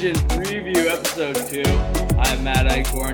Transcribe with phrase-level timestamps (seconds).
[0.00, 1.62] Division Preview, Episode 2.
[2.20, 3.12] I'm Matt Eichhorn.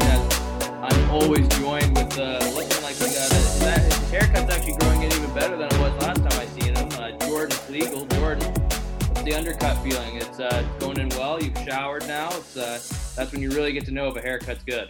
[0.81, 5.03] I'm always joined with uh, looking like we got a, that, his haircut's actually growing
[5.03, 6.89] in even better than it was last time I seen him.
[6.93, 8.07] Uh, Jordan Legal.
[8.07, 10.15] Jordan, what's the undercut feeling?
[10.19, 11.43] It's uh, going in well.
[11.43, 12.29] You've showered now.
[12.29, 12.79] It's uh,
[13.17, 14.89] That's when you really get to know if a haircut's good.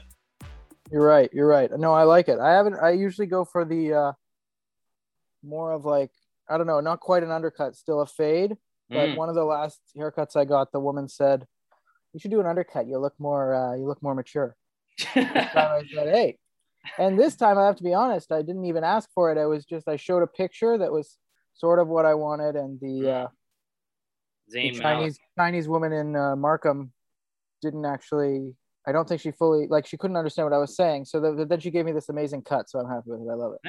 [0.92, 1.30] You're right.
[1.32, 1.70] You're right.
[1.78, 2.38] No, I like it.
[2.38, 2.74] I haven't.
[2.74, 4.12] I usually go for the uh,
[5.42, 6.10] more of like
[6.46, 8.58] I don't know, not quite an undercut, still a fade.
[8.90, 9.16] But Mm.
[9.16, 11.46] one of the last haircuts I got, the woman said,
[12.16, 12.86] "You should do an undercut.
[12.88, 13.54] You look more.
[13.54, 14.56] Uh, you look more mature."
[15.14, 16.38] I said, "Hey,"
[16.98, 18.32] and this time I have to be honest.
[18.32, 19.36] I didn't even ask for it.
[19.36, 21.18] I was just I showed a picture that was
[21.52, 23.26] sort of what I wanted, and the, uh,
[24.48, 24.70] the.
[24.80, 26.90] Chinese Chinese woman in uh, Markham
[27.60, 28.54] didn't actually.
[28.88, 31.04] I don't think she fully like she couldn't understand what I was saying.
[31.04, 32.70] So the, then she gave me this amazing cut.
[32.70, 33.30] So I'm happy with it.
[33.30, 33.60] I love it.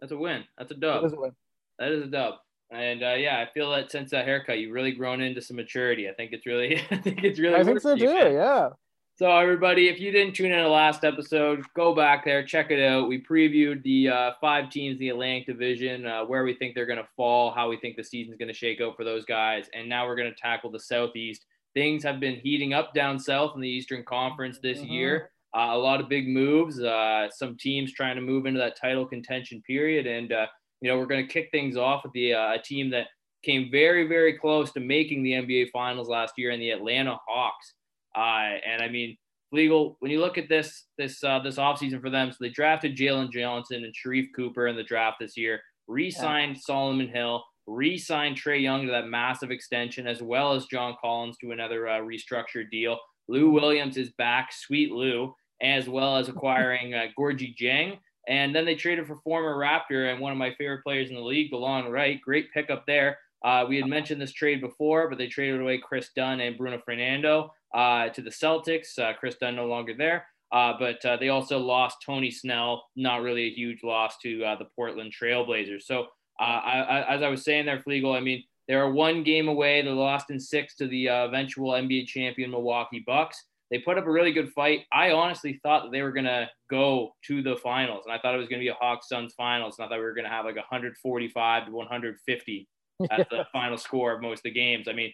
[0.00, 0.44] That's a win.
[0.56, 1.02] That's a dub.
[1.02, 1.32] was a win.
[1.78, 2.34] That is a dub.
[2.70, 6.08] And uh, yeah, I feel that since that haircut, you've really grown into some maturity.
[6.08, 7.54] I think it's really, I think it's really.
[7.56, 8.06] I think so too.
[8.06, 8.32] man.
[8.32, 8.68] Yeah.
[9.16, 12.82] So everybody, if you didn't tune in the last episode, go back there, check it
[12.84, 13.06] out.
[13.06, 16.84] We previewed the uh, five teams in the Atlantic Division, uh, where we think they're
[16.84, 19.66] going to fall, how we think the season's going to shake out for those guys,
[19.72, 21.46] and now we're going to tackle the Southeast.
[21.74, 24.90] Things have been heating up down south in the Eastern Conference this Mhm.
[24.90, 25.30] year.
[25.56, 26.80] Uh, a lot of big moves.
[26.82, 30.46] Uh, some teams trying to move into that title contention period, and uh,
[30.84, 33.06] you know we're going to kick things off with the uh, a team that
[33.42, 37.72] came very, very close to making the NBA Finals last year in the Atlanta Hawks.
[38.14, 39.16] Uh, and I mean,
[39.50, 42.98] legal when you look at this this uh, this offseason for them, so they drafted
[42.98, 48.60] Jalen Johnson and Sharife Cooper in the draft this year, re-signed Solomon Hill, re-signed Trae
[48.60, 52.98] Young to that massive extension, as well as John Collins to another uh, restructured deal.
[53.26, 57.96] Lou Williams is back, sweet Lou, as well as acquiring uh, Gorgui Dieng.
[58.28, 61.22] And then they traded for former Raptor and one of my favorite players in the
[61.22, 62.20] league, DeLon Wright.
[62.20, 63.18] Great pickup there.
[63.44, 66.80] Uh, we had mentioned this trade before, but they traded away Kris Dunn and Bruno
[66.82, 68.98] Fernando uh, to the Celtics.
[68.98, 70.26] Uh, Kris Dunn no longer there.
[70.50, 74.56] Uh, but uh, they also lost Tony Snell, not really a huge loss to uh,
[74.56, 75.82] the Portland Trailblazers.
[75.82, 76.06] So,
[76.38, 79.82] I, I, as I was saying there, Flegel, I mean, they are one game away.
[79.82, 83.44] They lost in six to the eventual NBA champion Milwaukee Bucks.
[83.74, 84.82] They put up a really good fight.
[84.92, 88.36] I honestly thought that they were going to go to the finals, and I thought
[88.36, 90.26] it was going to be a Hawks Suns finals, and I thought we were going
[90.26, 92.68] to have like 145 to 150
[93.10, 94.86] at the final score of most of the games.
[94.86, 95.12] I mean,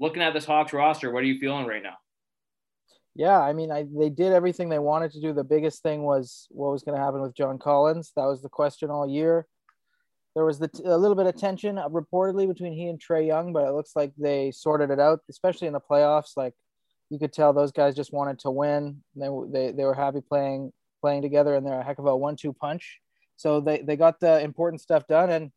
[0.00, 1.94] looking at this Hawks roster, what are you feeling right now?
[3.14, 3.38] Yeah.
[3.38, 5.32] I mean, I, they did everything they wanted to do.
[5.32, 8.10] The biggest thing was what was going to happen with John Collins.
[8.16, 9.46] That was the question all year.
[10.34, 13.24] There was the t- a little bit of tension uh, reportedly between he and Trae
[13.24, 16.32] Young, but it looks like they sorted it out, especially in the playoffs.
[16.36, 16.54] Like
[17.12, 19.02] you could tell those guys just wanted to win.
[19.14, 22.54] They, they, they were happy playing playing together, and they're a heck of a one-two
[22.54, 23.00] punch.
[23.36, 25.50] So they, they got the important stuff done, and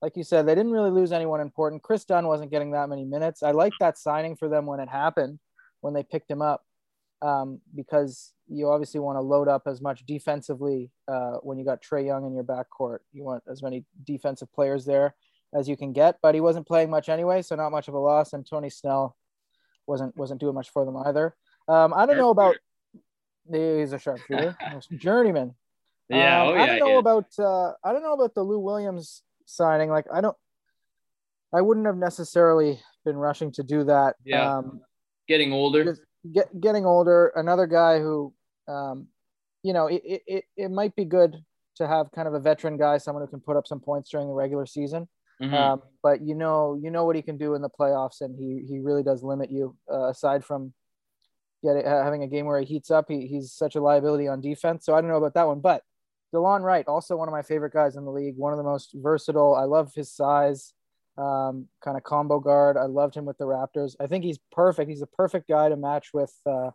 [0.00, 1.82] like you said, they didn't really lose anyone important.
[1.82, 3.42] Kris Dunn wasn't getting that many minutes.
[3.42, 5.40] I liked that signing for them when it happened,
[5.82, 6.64] when they picked him up,
[7.20, 11.82] um, because you obviously want to load up as much defensively uh, when you got
[11.82, 13.00] Trae Young in your backcourt.
[13.12, 15.14] You want as many defensive players there
[15.52, 17.98] as you can get, but he wasn't playing much anyway, so not much of a
[17.98, 18.32] loss.
[18.32, 19.16] And Tony Snell
[19.86, 21.34] wasn't wasn't doing much for them either.
[21.68, 22.56] Um, I don't know about
[23.50, 24.56] he's a sharpshooter,
[24.96, 25.54] journeyman.
[26.08, 26.98] Yeah, Um, oh I don't know yeah.
[26.98, 29.88] about uh, I don't know about the Lou Williams signing.
[29.90, 30.36] Like I don't,
[31.52, 34.16] I wouldn't have necessarily been rushing to do that.
[34.24, 34.56] Yeah.
[34.58, 34.80] Um,
[35.26, 35.96] Getting older.
[36.32, 38.34] get, getting older, another guy who,
[38.68, 39.06] um,
[39.62, 41.36] you know, it, it, it might be good
[41.76, 44.28] to have kind of a veteran guy, someone who can put up some points during
[44.28, 45.08] the regular season.
[45.44, 45.54] Mhm.
[45.54, 48.64] Um, but you know, you know what he can do in the playoffs, and he
[48.68, 49.76] he really does limit you.
[49.90, 50.72] Uh, aside from
[51.62, 54.40] getting uh, having a game where he heats up, he, he's such a liability on
[54.40, 54.84] defense.
[54.84, 55.82] So I don't know about that one, but
[56.34, 58.90] DeLon Wright, also one of my favorite guys in the league, one of the most
[58.94, 59.54] versatile.
[59.54, 60.72] I love his size,
[61.16, 62.76] um, kind of combo guard.
[62.76, 63.94] I loved him with the Raptors.
[64.00, 64.90] I think he's perfect.
[64.90, 66.70] He's a perfect guy to match with uh,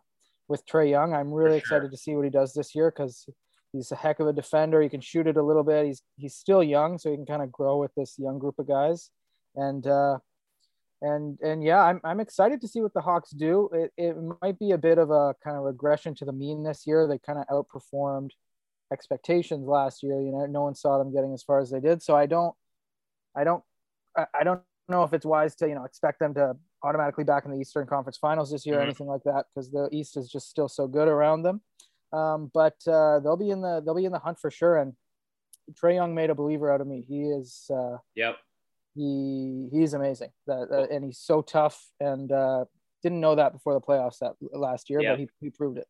[0.48, 1.14] with Trae Young.
[1.14, 1.78] I'm really sure.
[1.78, 3.26] excited to see what he does this year because
[3.72, 4.80] he's a heck of a defender.
[4.80, 5.86] He can shoot it a little bit.
[5.86, 8.66] He's he's still young, so he can kind of grow with this young group of
[8.68, 9.10] guys.
[9.54, 10.18] And uh,
[11.02, 13.68] and and yeah, I'm I'm excited to see what the Hawks do.
[13.72, 16.86] It it might be a bit of a kind of regression to the mean this
[16.86, 17.06] year.
[17.06, 18.30] They kind of outperformed
[18.92, 20.20] expectations last year.
[20.20, 22.02] You know, no one saw them getting as far as they did.
[22.02, 22.54] So I don't,
[23.36, 23.62] I don't,
[24.16, 27.50] I don't know if it's wise to you know expect them to automatically back in
[27.52, 28.84] the Eastern Conference Finals this year or Mhm.
[28.84, 31.60] anything like that because the East is just still so good around them.
[32.12, 34.78] Um, but uh, they'll be in the they'll be in the hunt for sure.
[34.78, 34.94] And
[35.72, 37.04] Trae Young made a believer out of me.
[37.06, 38.36] He is uh, Yep.
[38.94, 40.30] he he's amazing.
[40.46, 42.64] That uh, and he's so tough and uh,
[43.02, 45.12] didn't know that before the playoffs that last year, Yeah.
[45.12, 45.86] but he, he proved it.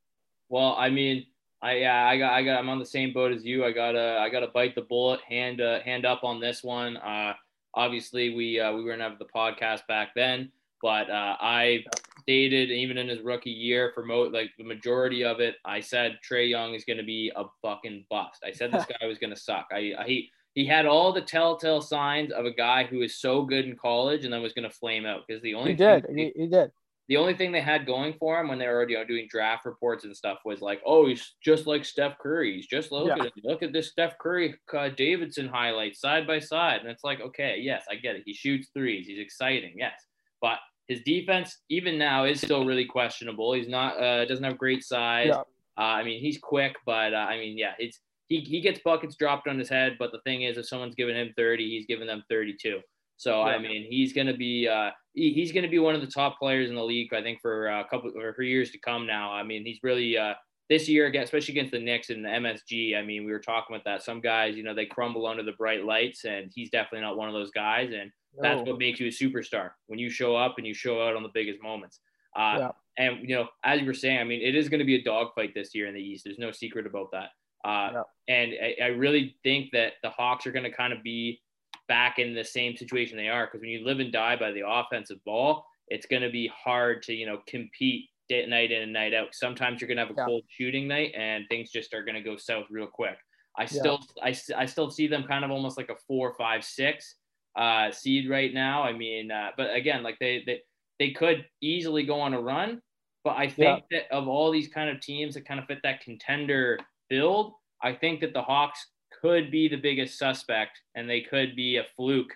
[0.48, 1.26] Well, I mean,
[1.62, 3.64] I yeah, I got I got I'm on the same boat as you.
[3.64, 6.96] I gotta I gotta bite the bullet, hand uh, hand up on this one.
[6.98, 7.34] Uh,
[7.74, 10.50] obviously we uh, we were gonna have the podcast back then,
[10.82, 11.84] but uh, I
[12.20, 16.18] stated even in his rookie year for mo- like the majority of it, I said
[16.28, 18.42] Trae Young is gonna be a fucking bust.
[18.44, 19.68] I said this guy was gonna suck.
[19.72, 23.42] I, I he he had all the telltale signs of a guy who is so
[23.42, 26.32] good in college and then was gonna flame out because the only he did he,
[26.34, 26.70] he did
[27.10, 29.66] the only thing they had going for him when they were you know doing draft
[29.66, 32.54] reports and stuff was like, oh, he's just like Steph Curry.
[32.54, 33.24] He's just look yeah.
[33.24, 33.32] at.
[33.42, 37.58] Look at this Steph Curry uh, Davidson highlight side by side, and it's like, okay,
[37.60, 38.22] yes, I get it.
[38.24, 39.08] He shoots threes.
[39.08, 40.06] He's exciting, yes,
[40.40, 40.58] but
[40.90, 43.52] his defense even now is still really questionable.
[43.52, 45.28] He's not uh, doesn't have great size.
[45.28, 45.42] Yeah.
[45.78, 49.14] Uh, I mean, he's quick, but uh, I mean, yeah, it's he he gets buckets
[49.14, 49.96] dropped on his head.
[50.00, 52.80] But the thing is, if someone's giving him 30, he's giving them 32.
[53.18, 53.52] So yeah.
[53.52, 56.68] I mean, he's to be uh, he, he's to be one of the top players
[56.68, 57.14] in the league.
[57.14, 59.30] I think for a couple or for years to come now.
[59.30, 60.34] I mean, he's really uh,
[60.70, 62.96] this year, again, especially against the Knicks and the MSG.
[62.96, 64.04] I mean, we were talking about that.
[64.04, 67.28] Some guys, you know, they crumble under the bright lights, and he's definitely not one
[67.28, 67.90] of those guys.
[67.92, 68.42] And no.
[68.42, 71.24] that's what makes you a superstar when you show up and you show out on
[71.24, 71.98] the biggest moments.
[72.38, 72.70] Uh, yeah.
[72.98, 75.02] And you know, as you were saying, I mean, it is going to be a
[75.02, 76.22] dogfight this year in the East.
[76.24, 77.30] There's no secret about that.
[77.68, 78.04] Uh.
[78.28, 81.40] And I, I, really think that the Hawks are going to kind of be
[81.88, 84.62] back in the same situation they are because when you live and die by the
[84.66, 88.92] offensive ball, it's going to be hard to you know compete day, night in and
[88.92, 89.34] night out.
[89.34, 90.24] Sometimes you're going to have a yeah.
[90.24, 93.18] cold shooting night and things just are going to go south real quick.
[93.58, 94.32] I still yeah.
[94.56, 97.16] I, I still see them kind of almost like a four, five, six
[97.56, 98.82] uh, seed right now.
[98.82, 100.60] I mean, uh, but again, like they they
[100.98, 102.80] they could easily go on a run.
[103.24, 103.98] But I think yeah.
[104.08, 106.78] that of all these kind of teams that kind of fit that contender
[107.10, 108.86] build, I think that the Hawks
[109.20, 112.32] could be the biggest suspect, and they could be a fluke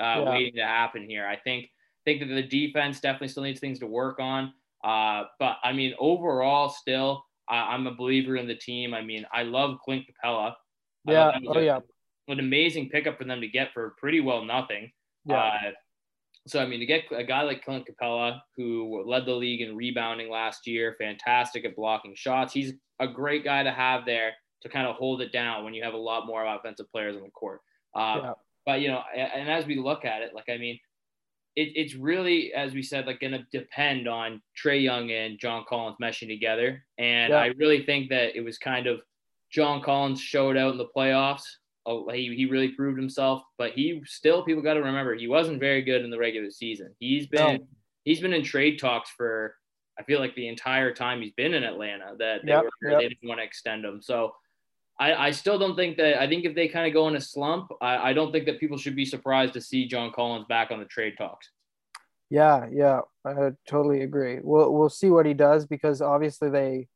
[0.00, 0.30] uh, yeah.
[0.30, 1.26] waiting to happen here.
[1.26, 1.70] I think
[2.04, 4.52] think that the defense definitely still needs things to work on.
[4.82, 8.94] Uh, but I mean, overall, still, I, am a believer in the team.
[8.94, 10.54] I mean, I love Clint Capela.
[11.06, 11.38] Yeah.
[11.46, 11.78] Oh, a, yeah.
[12.28, 14.92] An amazing pickup for them to get for pretty well nothing.
[15.24, 15.36] Yeah.
[15.36, 15.70] Uh,
[16.46, 19.76] so I mean, to get a guy like Clint Capela, who led the league in
[19.76, 22.52] rebounding last year, fantastic at blocking shots.
[22.52, 24.32] He's a great guy to have there
[24.62, 27.22] to kind of hold it down when you have a lot more offensive players on
[27.22, 27.60] the court.
[27.94, 28.32] Uh, yeah.
[28.64, 30.78] But you know, and as we look at it, like I mean,
[31.54, 35.64] it, it's really, as we said, like going to depend on Trae Young and John
[35.68, 36.84] Collins meshing together.
[36.98, 37.40] And yeah.
[37.40, 39.00] I really think that it was kind of
[39.50, 41.44] John Collins showed out in the playoffs.
[41.84, 45.60] Oh, he, he really proved himself, but he still people got to remember he wasn't
[45.60, 46.94] very good in the regular season.
[47.00, 47.66] He's been no.
[48.04, 49.56] he's been in trade talks for
[49.98, 53.00] I feel like the entire time he's been in Atlanta that they, yep, were, yep.
[53.00, 54.00] they didn't want to extend him.
[54.00, 54.32] So
[55.02, 57.20] I, I still don't think that I think if they kind of go in a
[57.20, 60.70] slump, I, I don't think that people should be surprised to see John Collins back
[60.70, 61.50] on the trade talks.
[62.30, 64.38] Yeah, yeah, I totally agree.
[64.40, 66.88] We'll we'll see what he does because obviously they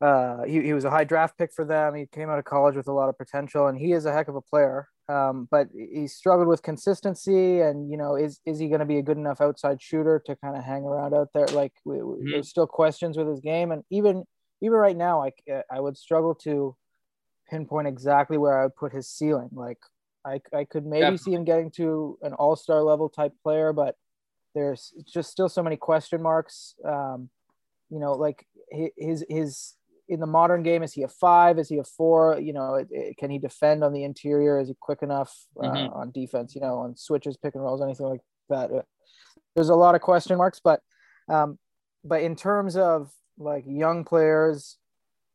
[0.00, 1.94] uh he, he was a high draft pick for them.
[1.94, 4.26] He came out of college with a lot of potential and he is a heck
[4.26, 4.88] of a player.
[5.08, 8.98] Um, but he struggled with consistency and you know is is he going to be
[8.98, 12.30] a good enough outside shooter to kind of hang around out there like we, mm-hmm.
[12.32, 14.24] there's still questions with his game and even
[14.60, 15.32] even right now, I
[15.70, 16.76] I would struggle to
[17.48, 19.50] pinpoint exactly where I would put his ceiling.
[19.52, 19.78] Like
[20.24, 23.96] I I could maybe see him getting to an all star level type player, but
[24.54, 26.74] there's just still so many question marks.
[26.84, 27.30] Um,
[27.90, 29.74] you know, like his his
[30.08, 31.58] in the modern game, is he a five?
[31.58, 32.38] Is he a four?
[32.40, 34.58] You know, it, it, can he defend on the interior?
[34.58, 35.32] Is he quick enough
[35.62, 35.92] uh, mm-hmm.
[35.92, 36.54] on defense?
[36.54, 38.70] You know, on switches, pick and rolls, anything like that.
[39.54, 40.80] There's a lot of question marks, but
[41.28, 41.58] um,
[42.04, 44.78] but in terms of like young players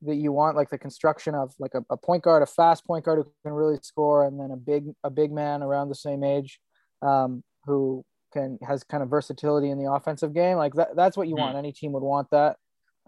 [0.05, 3.05] that you want, like the construction of like a, a point guard, a fast point
[3.05, 6.23] guard who can really score, and then a big a big man around the same
[6.23, 6.59] age
[7.01, 10.57] um, who can has kind of versatility in the offensive game.
[10.57, 11.43] Like that, that's what you mm-hmm.
[11.43, 11.57] want.
[11.57, 12.57] Any team would want that.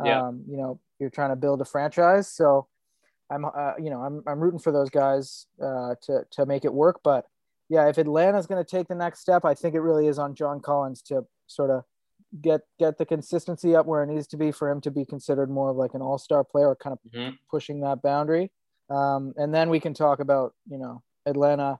[0.04, 0.24] Yeah.
[0.24, 2.68] Um, you know, you're trying to build a franchise, so
[3.30, 6.74] I'm uh, you know I'm I'm rooting for those guys uh, to to make it
[6.74, 7.02] work.
[7.04, 7.26] But
[7.70, 10.36] yeah, if Atlanta's going to take the next step, I think it really is on
[10.36, 11.84] John Collins to sort of
[12.42, 15.50] get get the consistency up where it needs to be for him to be considered
[15.50, 17.36] more of like an all-star player kind of mm-hmm.
[17.50, 18.52] pushing that boundary
[18.90, 21.80] um, and then we can talk about you know atlanta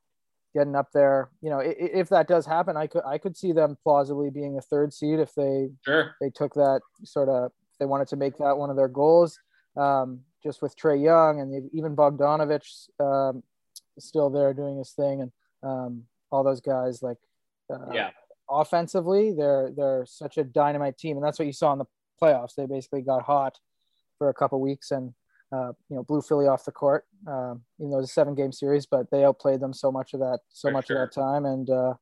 [0.54, 3.52] getting up there you know if, if, that does happen i could i could see
[3.52, 6.16] them plausibly being a third seed if they sure.
[6.22, 9.38] they took that sort of they wanted to make that one of their goals
[9.78, 12.64] um, just with trae young and even bogdanovic
[13.02, 13.44] um,
[14.00, 15.32] still there doing his thing and
[15.64, 17.18] um, all those guys like
[17.74, 18.12] uh, yeah
[18.50, 21.86] offensively, they're they're such a dynamite team, and that's what you saw in the
[22.22, 22.56] playoffs.
[22.56, 23.58] They basically got hot
[24.18, 25.14] for a couple weeks and
[25.52, 27.06] uh, you know blew Philly off the court.
[27.28, 30.14] Um, even though it was a seven game series, but they outplayed them so much
[30.14, 31.04] of that so for much sure.
[31.04, 31.46] of that time.
[31.46, 31.94] And uh,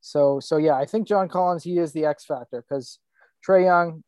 [0.00, 2.98] so so yeah, I think John Collins he is the X factor because
[3.46, 4.02] Trae Young,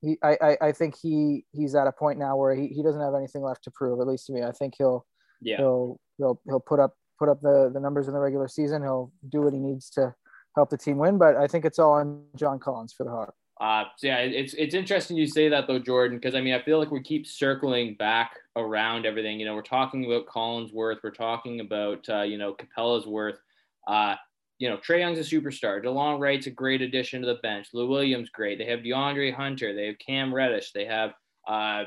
[0.00, 3.00] he I, I, I think he he's at a point now where he, he doesn't
[3.00, 4.42] have anything left to prove, at least to me.
[4.42, 5.06] I think he'll
[5.40, 8.82] yeah he'll he'll he'll put up put up the, the numbers in the regular season.
[8.82, 10.14] He'll do what he needs to
[10.56, 11.18] help the team win.
[11.18, 13.34] But I think it's all on John Collins for the Hawks.
[13.60, 16.60] Uh, so yeah, it's it's interesting you say that though, Jordan, because I mean I
[16.60, 19.40] feel like we keep circling back around everything.
[19.40, 23.38] You know, we're talking about Collinsworth, we're talking about uh, you know Capela's worth.
[23.86, 24.16] Uh,
[24.58, 25.84] you know, Trae Young's a superstar.
[25.84, 27.68] DeLon Wright's a great addition to the bench.
[27.74, 28.58] Lou Williams, great.
[28.58, 29.74] They have DeAndre Hunter.
[29.74, 30.72] They have Cam Reddish.
[30.72, 31.12] They have
[31.46, 31.84] uh,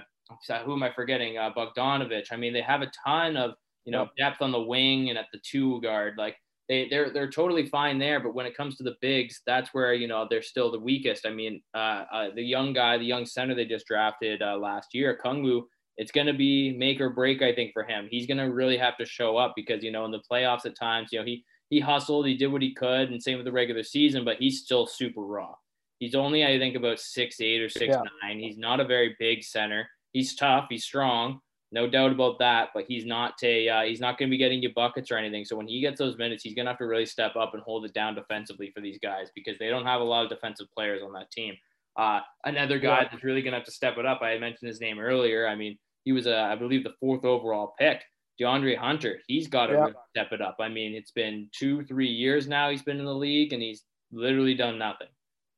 [0.66, 1.38] who am I forgetting?
[1.38, 2.28] Uh, Bogdanovic.
[2.32, 5.28] I mean, they have a ton of you know depth on the wing and at
[5.32, 6.16] the two guard.
[6.18, 6.38] Like
[6.70, 8.20] they they're they're totally fine there.
[8.20, 11.26] But when it comes to the bigs, that's where you know they're still the weakest.
[11.26, 14.94] I mean, uh, uh, the young guy, the young center they just drafted uh, last
[14.94, 15.64] year, Okongwu.
[15.98, 18.08] It's going to be make or break, I think, for him.
[18.10, 20.78] He's going to really have to show up because you know in the playoffs at
[20.78, 23.52] times, you know he he hustled, he did what he could, and same with the
[23.52, 25.54] regular season, but he's still super raw.
[26.00, 28.04] He's only, I think, about six eight or six yeah.
[28.24, 28.40] nine.
[28.40, 29.88] He's not a very big center.
[30.14, 30.68] He's tough.
[30.70, 32.70] He's strong, no doubt about that.
[32.74, 35.46] But he's not a uh, he's not going to be getting you buckets or anything.
[35.46, 37.64] So when he gets those minutes, he's going to have to really step up and
[37.64, 40.68] hold it down defensively for these guys because they don't have a lot of defensive
[40.76, 41.56] players on that team.
[41.98, 44.22] Uh, another guy that's really going to have to step it up.
[44.22, 45.48] I mentioned his name earlier.
[45.48, 48.02] I mean, he was, a, I believe, the fourth overall pick.
[48.40, 49.88] DeAndre Hunter, he's got to yeah.
[50.12, 50.56] step it up.
[50.62, 53.84] I mean, it's been two, three years now he's been in the league and he's
[54.14, 55.10] literally done nothing.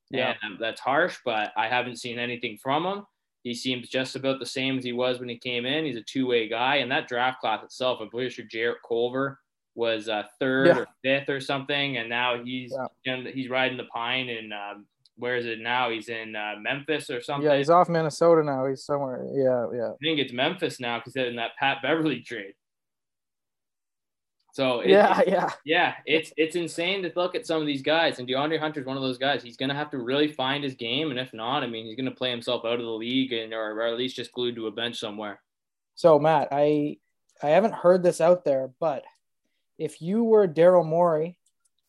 [0.09, 0.33] Yeah.
[0.41, 3.03] And that's harsh, but I haven't seen anything from him.
[3.43, 5.85] He seems just about the same as he was when he came in.
[5.85, 9.39] He's a two-way guy, and that draft class itself, I'm pretty sure Jarrett Culver
[9.73, 10.77] was uh, third yeah.
[10.77, 12.73] or fifth or something, and now he's
[13.05, 13.23] yeah.
[13.31, 14.85] he's riding the pine and um,
[15.17, 15.89] where is it now?
[15.89, 17.49] He's in uh, Memphis or something.
[17.49, 18.65] Yeah, he's off Minnesota now.
[18.65, 19.27] He's somewhere.
[19.31, 19.91] Yeah, yeah.
[19.91, 22.53] I think it's Memphis now because in that Pat Beverley trade.
[24.53, 25.95] So it, yeah, yeah, yeah.
[26.05, 29.03] It's it's insane to look at some of these guys, and DeAndre Hunter's one of
[29.03, 29.41] those guys.
[29.41, 32.11] He's gonna have to really find his game, and if not, I mean, he's gonna
[32.11, 34.71] play himself out of the league, and or, or at least just glued to a
[34.71, 35.39] bench somewhere.
[35.95, 36.97] So Matt, I
[37.41, 39.03] I haven't heard this out there, but
[39.77, 41.37] if you were Daryl Morey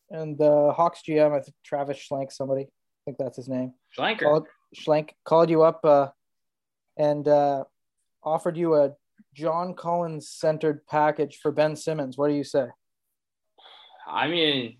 [0.09, 4.19] and the Hawks GM, I think Travis Schlenk, somebody, I think that's his name, Schlenker,
[4.19, 6.07] called, Schlenk called you up uh,
[6.97, 7.65] and uh,
[8.23, 8.93] offered you a
[9.33, 12.17] John Collins centered package for Ben Simmons.
[12.17, 12.67] What do you say?
[14.07, 14.77] I mean,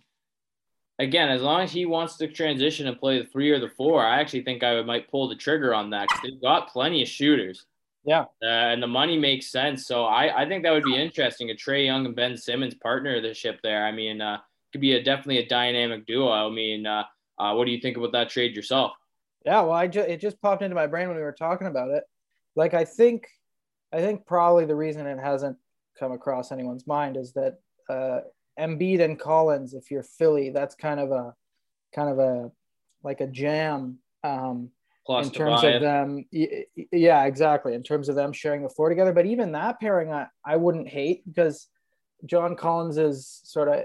[0.99, 4.05] again, as long as he wants to transition and play the three or the four,
[4.05, 7.07] I actually think I might pull the trigger on that because they've got plenty of
[7.07, 7.65] shooters.
[8.05, 8.25] Yeah.
[8.41, 9.87] Uh, and the money makes sense.
[9.87, 11.49] So I, I think that would be interesting.
[11.49, 13.85] A Trae Young and Ben Simmons partner the ship there.
[13.85, 14.39] I mean, uh,
[14.71, 16.29] could be a definitely a dynamic duo.
[16.29, 17.03] I mean, uh,
[17.39, 18.91] uh, what do you think about that trade yourself?
[19.45, 21.89] Yeah, well, I just it just popped into my brain when we were talking about
[21.89, 22.03] it.
[22.55, 23.27] Like I think
[23.93, 25.57] I think probably the reason it hasn't
[25.99, 27.59] come across anyone's mind is that
[27.89, 28.21] uh,
[28.59, 31.33] Embiid and Collins, if you're Philly, that's kind of a
[31.93, 32.51] kind of a
[33.03, 34.71] like a jam um,
[35.05, 36.25] Plus in terms of them.
[36.31, 37.73] Yeah, exactly.
[37.73, 40.87] In terms of them sharing the floor together, but even that pairing, I, I wouldn't
[40.87, 41.67] hate because
[42.25, 43.83] John Collins's sort of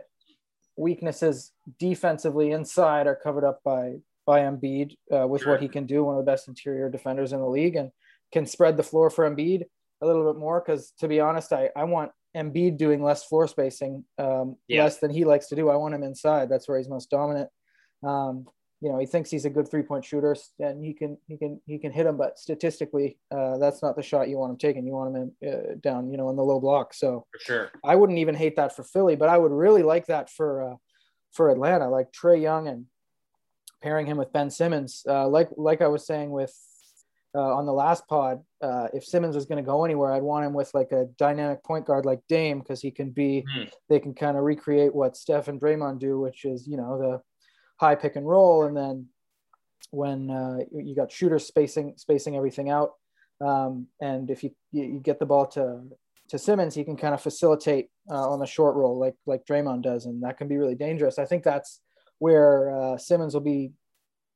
[0.76, 5.52] weaknesses defensively inside are covered up by by Embiid uh, with sure.
[5.52, 7.90] what he can do, one of the best interior defenders in the league, and
[8.30, 9.64] can spread the floor for Embiid
[10.00, 13.48] a little bit more because to be honest, I, I want Embiid doing less floor
[13.48, 14.84] spacing, um, yeah.
[14.84, 15.68] less than he likes to do.
[15.68, 16.48] I want him inside.
[16.48, 17.48] That's where he's most dominant.
[18.02, 18.46] Um,
[18.80, 21.60] you know, he thinks he's a good three point shooter and he can, he can,
[21.66, 24.86] he can hit him, but statistically, uh, that's not the shot you want him taking.
[24.86, 26.94] You want him in, uh, down, you know, in the low block.
[26.94, 30.06] So for sure, I wouldn't even hate that for Philly, but I would really like
[30.06, 30.76] that for, uh,
[31.32, 32.86] for Atlanta, like Trae Young and
[33.82, 35.02] pairing him with Ben Simmons.
[35.08, 36.54] Uh, like, like I was saying with,
[37.34, 40.46] uh, on the last pod, uh, if Simmons was going to go anywhere, I'd want
[40.46, 43.70] him with like a dynamic point guard like Dame because he can be, mm.
[43.88, 47.22] they can kind of recreate what Steph and Draymond do, which is, you know, the
[47.76, 48.64] high pick and roll.
[48.64, 49.06] And then
[49.90, 52.92] when uh, you got shooters spacing, spacing everything out.
[53.40, 55.82] Um, and if you, you get the ball to,
[56.30, 59.82] to Simmons, he can kind of facilitate uh, on the short roll like, like Draymond
[59.82, 60.06] does.
[60.06, 61.18] And that can be really dangerous.
[61.18, 61.80] I think that's
[62.18, 63.72] where uh, Simmons will be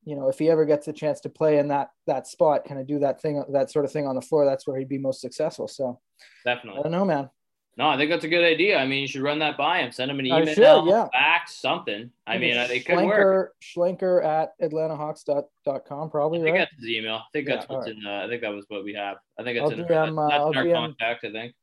[0.05, 2.81] you know, if he ever gets a chance to play in that that spot, kind
[2.81, 4.99] of do that thing, that sort of thing on the floor, that's where he'd be
[4.99, 5.69] most successful.
[5.69, 6.01] So
[6.45, 7.31] definitely, I don't know, man.
[7.79, 8.77] No, I think that's a good idea.
[8.77, 9.93] I mean, you should run that by him.
[9.93, 11.09] Send him an email, should, yeah.
[11.11, 12.11] fax, something.
[12.27, 13.55] I mean, it could work.
[13.63, 16.41] Schlenker at atlantahawks.com, probably.
[16.41, 16.69] I think right?
[16.71, 17.15] that's his email.
[17.15, 17.97] I think that's yeah, what's right.
[17.97, 18.07] in.
[18.07, 19.17] Uh, I think that was what we have.
[19.39, 21.25] I think it's in, DM, uh, that's our DM, contact.
[21.25, 21.55] I think.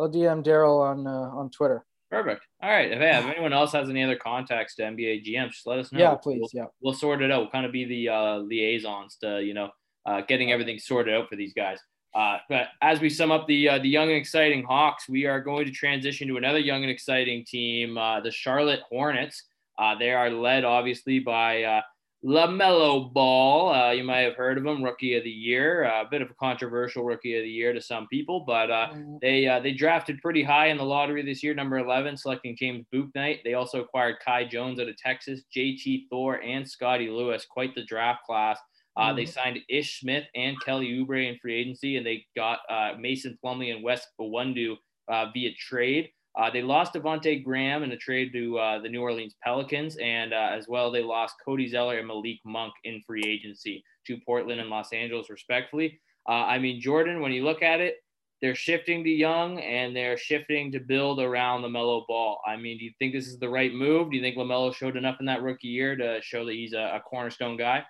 [0.00, 1.84] I'll DM Daryl on uh, on Twitter.
[2.10, 2.46] Perfect.
[2.62, 2.90] All right.
[2.90, 5.92] If, yeah, if anyone else has any other contacts to NBA GMs, just let us
[5.92, 5.98] know.
[5.98, 6.38] Yeah, please.
[6.40, 6.66] We'll, yeah.
[6.80, 7.40] We'll sort it out.
[7.40, 9.70] We'll kind of be the uh, liaisons to, you know,
[10.04, 11.78] uh, getting everything sorted out for these guys.
[12.14, 15.40] Uh, but as we sum up the uh, the young and exciting Hawks, we are
[15.40, 19.42] going to transition to another young and exciting team, uh, the Charlotte Hornets.
[19.78, 21.82] Uh, they are led obviously by
[22.26, 23.72] LaMelo Ball.
[23.72, 25.84] Uh, you might have heard of him, Rookie of the Year.
[25.84, 29.16] A bit of a controversial Rookie of the Year to some people, but uh, mm-hmm.
[29.22, 32.84] they uh, they drafted pretty high in the lottery this year, number 11, selecting James
[32.92, 33.44] Bouknight.
[33.44, 37.46] They also acquired Kai Jones out of Texas, JT Thor, and Scotty Lewis.
[37.48, 38.58] Quite the draft class.
[38.96, 39.16] Uh, mm-hmm.
[39.16, 43.38] They signed Ish Smith and Kelly Oubre in free agency, and they got uh, Mason
[43.44, 44.74] Plumlee and Wes Iwundu
[45.06, 46.08] uh, via trade.
[46.36, 50.34] Uh, they lost Devonte Graham in a trade to uh, the New Orleans Pelicans, and
[50.34, 54.60] uh, as well they lost Cody Zeller and Malik Monk in free agency to Portland
[54.60, 55.98] and Los Angeles, respectfully.
[56.28, 57.96] Uh, I mean, Jordan, when you look at it,
[58.42, 62.38] they're shifting to young and they're shifting to build around LaMelo Ball.
[62.46, 64.10] I mean, do you think this is the right move?
[64.10, 66.96] Do you think LaMelo showed enough in that rookie year to show that he's a,
[66.96, 67.84] a cornerstone guy?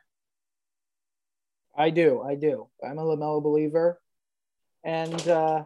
[1.77, 2.23] I do.
[2.23, 2.69] I do.
[2.85, 4.01] I'm a LaMelo believer.
[4.85, 5.65] And uh,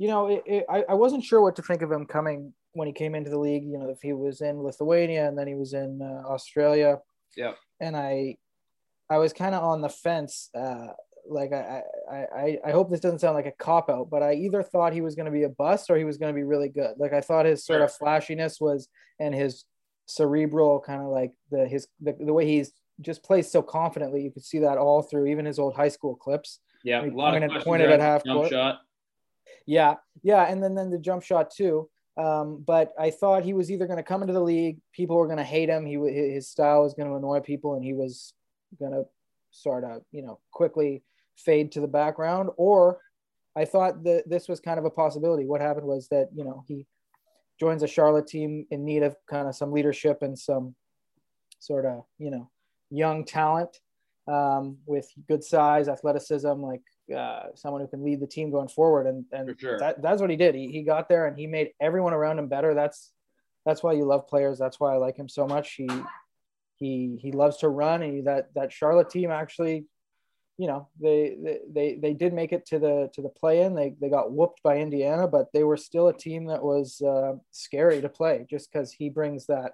[0.00, 2.86] you know, it, it, I, I wasn't sure what to think of him coming when
[2.86, 3.64] he came into the league.
[3.64, 7.00] You know, if he was in Lithuania and then he was in uh, Australia.
[7.36, 7.52] Yeah.
[7.80, 8.38] And I,
[9.10, 10.48] I was kind of on the fence.
[10.54, 10.86] Uh,
[11.28, 14.62] like I, I, I hope this doesn't sound like a cop out, but I either
[14.62, 16.70] thought he was going to be a bust or he was going to be really
[16.70, 16.94] good.
[16.96, 18.88] Like I thought his sort of flashiness was
[19.18, 19.66] and his
[20.06, 24.22] cerebral kind of like the his the, the way he's just plays so confidently.
[24.22, 26.60] You could see that all through even his old high school clips.
[26.84, 28.48] Yeah, a lot pointed, of pointed at half court.
[28.48, 28.80] Shot.
[29.66, 31.88] Yeah, yeah, and then then the jump shot too.
[32.16, 35.26] Um, but I thought he was either going to come into the league, people were
[35.26, 35.86] going to hate him.
[35.86, 38.34] He his style was going to annoy people, and he was
[38.78, 39.04] going to
[39.50, 41.02] sort of you know quickly
[41.36, 42.50] fade to the background.
[42.56, 42.98] Or
[43.56, 45.46] I thought that this was kind of a possibility.
[45.46, 46.86] What happened was that you know he
[47.58, 50.74] joins a Charlotte team in need of kind of some leadership and some
[51.58, 52.50] sort of you know
[52.90, 53.78] young talent
[54.26, 59.06] um, with good size, athleticism, like uh, someone who can lead the team going forward.
[59.06, 59.78] And and sure.
[59.78, 60.54] that, that's what he did.
[60.54, 62.74] He, he got there and he made everyone around him better.
[62.74, 63.12] That's
[63.66, 64.58] that's why you love players.
[64.58, 65.72] That's why I like him so much.
[65.74, 65.88] He
[66.76, 68.02] he he loves to run.
[68.02, 69.86] And he, that that Charlotte team actually,
[70.56, 73.74] you know, they they they did make it to the to the play in.
[73.74, 77.34] They they got whooped by Indiana, but they were still a team that was uh,
[77.50, 79.72] scary to play just because he brings that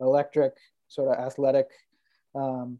[0.00, 0.54] electric
[0.88, 1.68] sort of athletic
[2.34, 2.78] um,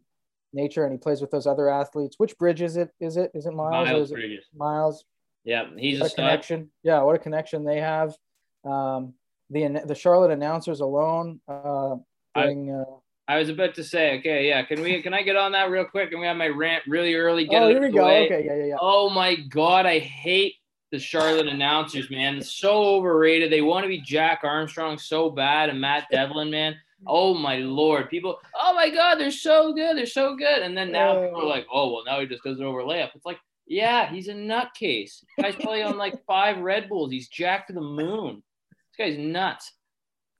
[0.53, 2.15] nature and he plays with those other athletes.
[2.17, 2.89] Which bridge is it?
[2.99, 3.87] Is it is it Miles?
[3.87, 5.05] Miles, is Miles?
[5.43, 6.69] Yeah, he's what a, a connection.
[6.83, 8.13] Yeah, what a connection they have.
[8.65, 9.13] Um,
[9.49, 11.95] the the Charlotte announcers alone uh.
[12.35, 12.83] I, uh,
[13.27, 14.63] I was about to say, okay, yeah.
[14.63, 15.01] Can we?
[15.01, 16.11] Can I get on that real quick?
[16.11, 17.45] And we have my rant really early.
[17.45, 18.05] Get oh, here we go.
[18.05, 18.25] Way.
[18.25, 18.75] Okay, yeah, yeah, yeah.
[18.79, 20.55] Oh my God, I hate
[20.91, 22.37] the Charlotte announcers, man.
[22.37, 23.51] It's so overrated.
[23.51, 26.75] They want to be Jack Armstrong so bad, and Matt Devlin, man.
[27.05, 28.39] Oh my lord, people!
[28.59, 30.59] Oh my god, they're so good, they're so good.
[30.63, 31.47] And then now people are oh.
[31.47, 33.09] like, oh well, now he just does it over layup.
[33.13, 35.23] It's like, yeah, he's a nutcase.
[35.39, 37.11] Guy's probably on like five Red Bulls.
[37.11, 38.41] He's jacked to the moon.
[38.97, 39.73] This guy's nuts.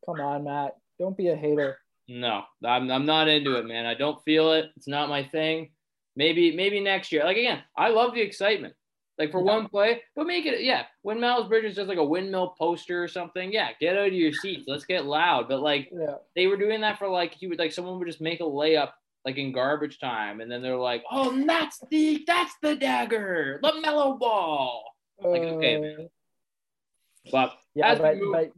[0.05, 0.75] Come on, Matt.
[0.99, 1.77] Don't be a hater.
[2.07, 3.85] No, I'm, I'm not into it, man.
[3.85, 4.71] I don't feel it.
[4.77, 5.71] It's not my thing.
[6.15, 7.23] Maybe maybe next year.
[7.23, 8.73] Like again, I love the excitement
[9.17, 10.83] like for one play, but make it, yeah.
[11.01, 14.31] When Miles Bridges does like a windmill poster or something, yeah, get out of your
[14.31, 14.65] seats.
[14.67, 15.47] Let's get loud.
[15.47, 16.15] But like yeah.
[16.35, 18.91] they were doing that for like he would like someone would just make a layup
[19.25, 24.19] like in garbage time, and then they're like, oh, that's the that's the dagger, LaMelo
[24.19, 24.83] Ball.
[25.19, 25.95] Like okay, man.
[25.99, 28.51] Uh, but yeah, but, move, but,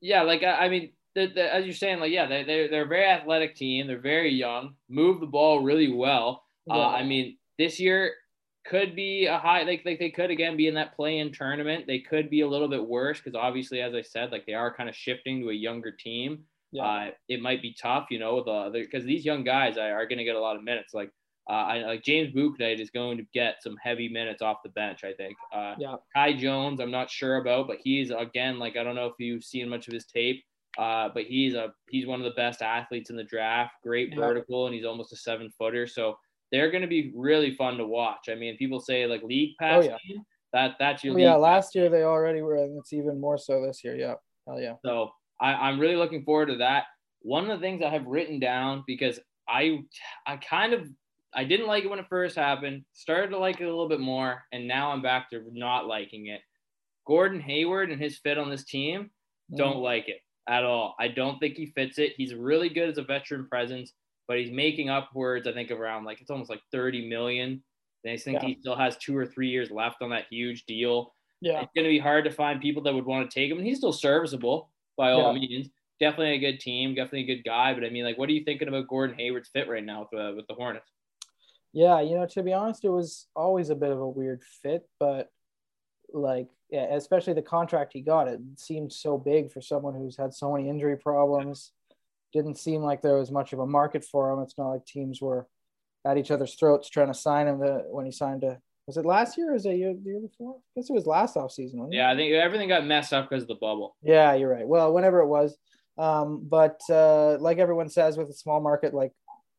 [0.00, 0.92] yeah, like I, I mean.
[1.16, 3.86] The, the, as you're saying, like yeah, they they're, they're a very athletic team.
[3.86, 6.42] They're very young, move the ball really well.
[6.68, 8.14] Uh, I mean, this year
[8.64, 11.86] could be a high like like they could again be in that play in tournament.
[11.86, 14.74] They could be a little bit worse because obviously, as I said, like they are
[14.74, 16.44] kind of shifting to a younger team.
[16.72, 16.84] Yeah.
[16.84, 20.18] Uh, it might be tough, you know, the because these young guys are, are going
[20.18, 20.94] to get a lot of minutes.
[20.94, 21.10] Like
[21.48, 25.04] uh, I like James Bouknight is going to get some heavy minutes off the bench.
[25.04, 25.36] I think.
[25.52, 25.96] Uh, yeah.
[26.14, 29.44] Kai Jones, I'm not sure about, but he's again like I don't know if you've
[29.44, 30.42] seen much of his tape.
[30.76, 33.74] Uh, but he's a he's one of the best athletes in the draft.
[33.82, 34.16] Great yeah.
[34.16, 35.86] vertical, and he's almost a seven footer.
[35.86, 36.18] So
[36.54, 38.28] they're going to be really fun to watch.
[38.30, 39.82] I mean, people say like league pass.
[39.82, 39.96] Oh, yeah.
[40.06, 41.14] Team, that that's your.
[41.14, 43.96] Oh, yeah, last year they already were, and it's even more so this year.
[43.96, 44.14] Yeah,
[44.46, 44.74] hell yeah.
[44.84, 46.84] So I, I'm really looking forward to that.
[47.22, 49.80] One of the things I have written down because I
[50.28, 50.86] I kind of
[51.34, 52.84] I didn't like it when it first happened.
[52.92, 56.28] Started to like it a little bit more, and now I'm back to not liking
[56.28, 56.40] it.
[57.04, 59.10] Gordon Hayward and his fit on this team
[59.56, 59.82] don't mm.
[59.82, 60.94] like it at all.
[61.00, 62.12] I don't think he fits it.
[62.16, 63.92] He's really good as a veteran presence
[64.26, 67.62] but he's making upwards, I think, around like it's almost like 30 million.
[68.04, 68.48] And I think yeah.
[68.48, 71.12] he still has two or three years left on that huge deal.
[71.40, 71.60] Yeah.
[71.60, 73.58] It's going to be hard to find people that would want to take him.
[73.58, 75.40] And he's still serviceable by all yeah.
[75.40, 75.68] means.
[76.00, 77.72] Definitely a good team, definitely a good guy.
[77.72, 80.20] But I mean, like, what are you thinking about Gordon Hayward's fit right now with,
[80.20, 80.90] uh, with the Hornets?
[81.72, 84.88] Yeah, you know, to be honest, it was always a bit of a weird fit,
[85.00, 85.30] but
[86.12, 90.32] like, yeah, especially the contract he got, it seemed so big for someone who's had
[90.32, 91.72] so many injury problems
[92.34, 94.40] didn't seem like there was much of a market for him.
[94.40, 95.46] It's not like teams were
[96.06, 99.06] at each other's throats trying to sign him to, when he signed to was it
[99.06, 100.56] last year or was it year, the year before?
[100.56, 101.90] I guess it was last off season.
[101.90, 103.96] Yeah, I think everything got messed up because of the bubble.
[104.02, 104.68] Yeah, you're right.
[104.68, 105.56] Well, whenever it was,
[105.96, 109.12] um, but uh, like everyone says, with a small market like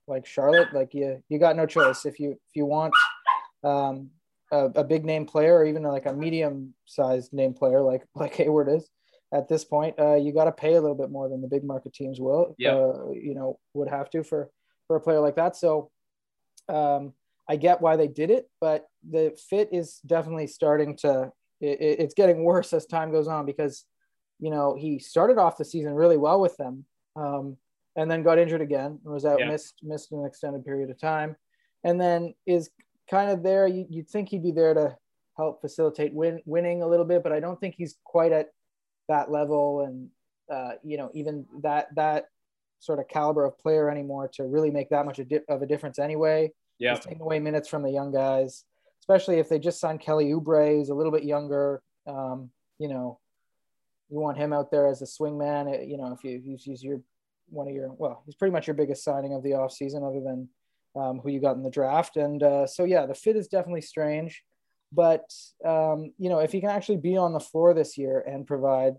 [0.07, 2.93] like Charlotte, like you you got no choice if you if you want
[3.63, 4.11] um,
[4.51, 8.35] a, a big name player or even like a medium sized name player like like
[8.35, 8.87] Hayward is
[9.35, 11.63] at this point, uh, you got to pay a little bit more than the big
[11.63, 12.55] market teams will.
[12.57, 14.49] Yeah, uh, you know, would have to for
[14.87, 15.55] for a player like that.
[15.55, 15.91] So.
[16.67, 17.13] Um,
[17.47, 21.31] I get why they did it, but the fit is definitely starting to.
[21.61, 23.85] It, it's getting worse as time goes on because,
[24.39, 27.57] you know, he started off the season really well with them, um,
[27.95, 29.47] and then got injured again and was out yeah.
[29.47, 31.35] missed missed an extended period of time,
[31.83, 32.69] and then is
[33.09, 33.67] kind of there.
[33.67, 34.97] You, would think he'd be there to
[35.37, 38.49] help facilitate win, winning a little bit, but I don't think he's quite at
[39.07, 40.09] that level, and
[40.51, 42.25] uh, you know, even that that
[42.79, 46.51] sort of caliber of player anymore to really make that much of a difference anyway.
[46.77, 46.95] Yeah.
[46.95, 48.65] taking away minutes from the young guys,
[48.99, 51.81] especially if they just signed Kelly Oubre, he's a little bit younger.
[52.05, 53.19] Um, you know,
[54.09, 55.67] you want him out there as a swing man.
[55.67, 57.01] Eh, you know, if you if he's your
[57.49, 60.49] one of your well, he's pretty much your biggest signing of the offseason other than
[60.95, 62.17] um, who you got in the draft.
[62.17, 64.43] And uh, so yeah, the fit is definitely strange.
[64.95, 65.33] But
[65.65, 68.95] um, you know, if he can actually be on the floor this year and provide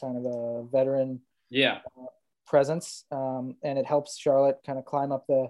[0.00, 2.06] kind of a veteran yeah uh,
[2.46, 5.48] presence, um, and it helps Charlotte kind of climb up the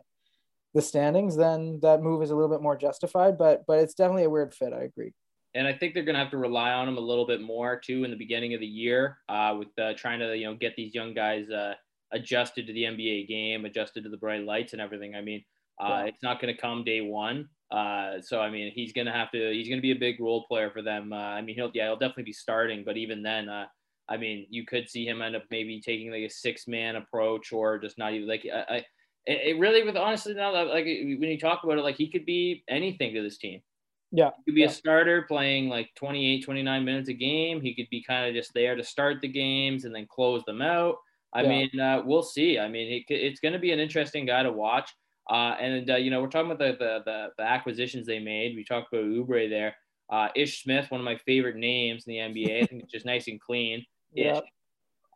[0.74, 3.38] the standings, then that move is a little bit more justified.
[3.38, 4.72] But but it's definitely a weird fit.
[4.72, 5.12] I agree.
[5.56, 7.78] And I think they're going to have to rely on him a little bit more
[7.78, 10.74] too in the beginning of the year, uh, with uh, trying to you know get
[10.76, 11.74] these young guys uh,
[12.12, 15.14] adjusted to the NBA game, adjusted to the bright lights and everything.
[15.14, 15.44] I mean,
[15.80, 16.04] uh, yeah.
[16.04, 17.48] it's not going to come day one.
[17.74, 19.52] Uh, so I mean, he's going to have to.
[19.52, 21.12] He's going to be a big role player for them.
[21.12, 23.48] Uh, I mean, he'll yeah, he'll definitely be starting, but even then.
[24.06, 27.54] I mean, you could see him end up maybe taking like a six man approach
[27.54, 28.84] or just not even like I,
[29.26, 32.62] it, really, with honestly now, like when you talk about it, like he could be
[32.68, 33.60] anything to this team.
[34.12, 34.30] Yeah.
[34.36, 34.68] He could be yeah.
[34.68, 37.60] a starter playing like 28, 29 minutes a game.
[37.60, 40.62] He could be kind of just there to start the games and then close them
[40.62, 40.96] out.
[41.32, 41.48] I yeah.
[41.48, 42.58] mean, uh, we'll see.
[42.58, 44.90] I mean, it, it's going to be an interesting guy to watch.
[45.30, 48.54] Uh, and, uh, you know, we're talking about the, the, the, the, acquisitions they made.
[48.54, 49.74] We talked about Oubre there.
[50.10, 52.62] Uh, Ish Smith, one of my favorite names in the NBA.
[52.62, 53.84] I think it's just nice and clean.
[54.16, 54.42] Yeah.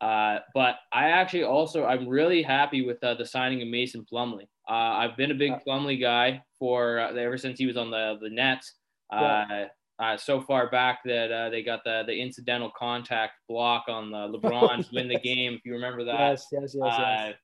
[0.01, 4.49] Uh, but I actually also I'm really happy with uh, the signing of Mason Plumlee.
[4.69, 8.19] Uh, I've been a big Plumlee guy for uh, ever since he was on the
[8.21, 8.75] the Nets.
[9.13, 9.67] Yeah.
[10.01, 14.89] Uh, so far back that they got the the incidental contact block on the LeBron
[14.89, 15.55] to win the game.
[15.55, 16.19] If you remember that.
[16.31, 16.95] Yes, yes, yes.
[16.99, 17.35] yes.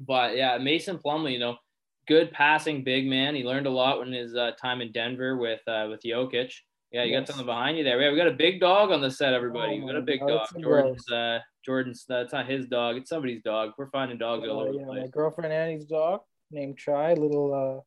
[0.00, 1.56] But yeah, Mason Plumlee, you know,
[2.08, 3.34] good passing big man.
[3.34, 6.52] He learned a lot in his time in Denver with with Jokic.
[6.90, 7.20] Yeah, you yes.
[7.20, 8.00] got something behind you there.
[8.00, 9.74] Yeah, we got a big dog on the set, everybody.
[9.74, 10.48] Oh, we got a big dog.
[10.58, 12.96] Jordan's uh, Jordan's that's not his dog.
[12.96, 13.72] It's somebody's dog.
[13.76, 15.00] We're finding dogs all over yeah, the place.
[15.02, 17.82] My girlfriend Annie's dog named Chai, little uh,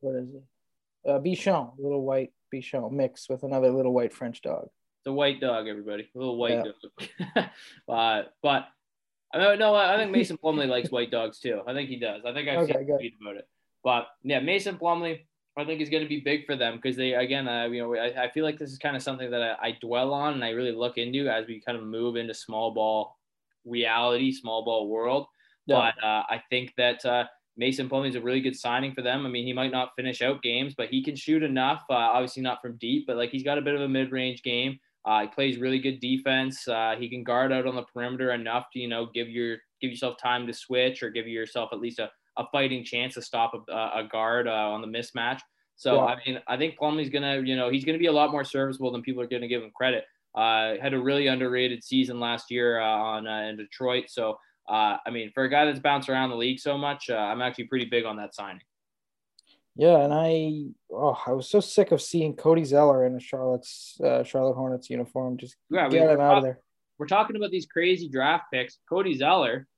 [0.00, 0.42] what is it?
[1.08, 4.64] Uh, Bichon, little white Bichon mixed with another little white French dog.
[4.64, 6.06] It's a white dog, everybody.
[6.14, 6.64] A little white yeah.
[7.36, 7.48] dog.
[7.88, 8.68] uh, but
[9.32, 11.60] I mean, no, I think Mason Plumlee likes white dogs too.
[11.66, 12.22] I think he does.
[12.24, 13.48] I think I've okay, seen a tweet about it.
[13.84, 15.20] But yeah, Mason Plumlee,
[15.56, 17.94] I think is going to be big for them because they again, uh, you know,
[17.94, 20.44] I, I, feel like this is kind of something that I, I, dwell on and
[20.44, 23.18] I really look into as we kind of move into small ball
[23.64, 25.26] reality, small ball world.
[25.66, 25.90] Yeah.
[25.96, 27.24] But uh, I think that uh,
[27.56, 29.26] Mason Plumlee is a really good signing for them.
[29.26, 31.82] I mean, he might not finish out games, but he can shoot enough.
[31.90, 34.42] Uh, obviously, not from deep, but like he's got a bit of a mid range
[34.42, 34.78] game.
[35.08, 36.68] Uh, he plays really good defense.
[36.68, 39.90] Uh, he can guard out on the perimeter enough to you know give your give
[39.90, 43.52] yourself time to switch or give yourself at least a a fighting chance to stop
[43.54, 45.40] a, a guard uh, on the mismatch.
[45.76, 46.00] So yeah.
[46.00, 48.92] I mean, I think Plumlee's gonna, you know, he's gonna be a lot more serviceable
[48.92, 50.04] than people are gonna give him credit.
[50.34, 54.04] Uh, had a really underrated season last year uh, on uh, in Detroit.
[54.08, 57.16] So uh, I mean, for a guy that's bounced around the league so much, uh,
[57.16, 58.60] I'm actually pretty big on that signing.
[59.78, 63.98] Yeah, and I oh I was so sick of seeing Cody Zeller in a Charlotte's
[64.04, 65.38] uh, Charlotte Hornets uniform.
[65.38, 66.60] Just yeah, get him out of there.
[66.98, 68.78] We're talking about these crazy draft picks.
[68.88, 69.68] Cody Zeller,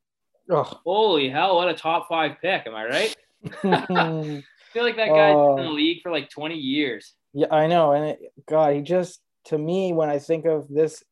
[0.50, 0.80] Oh.
[0.84, 2.66] Holy hell, what a top five pick.
[2.66, 3.16] Am I right?
[3.62, 7.14] I feel like that guy's uh, been in the league for like 20 years.
[7.32, 7.92] Yeah, I know.
[7.92, 11.04] And it, God, he just, to me, when I think of this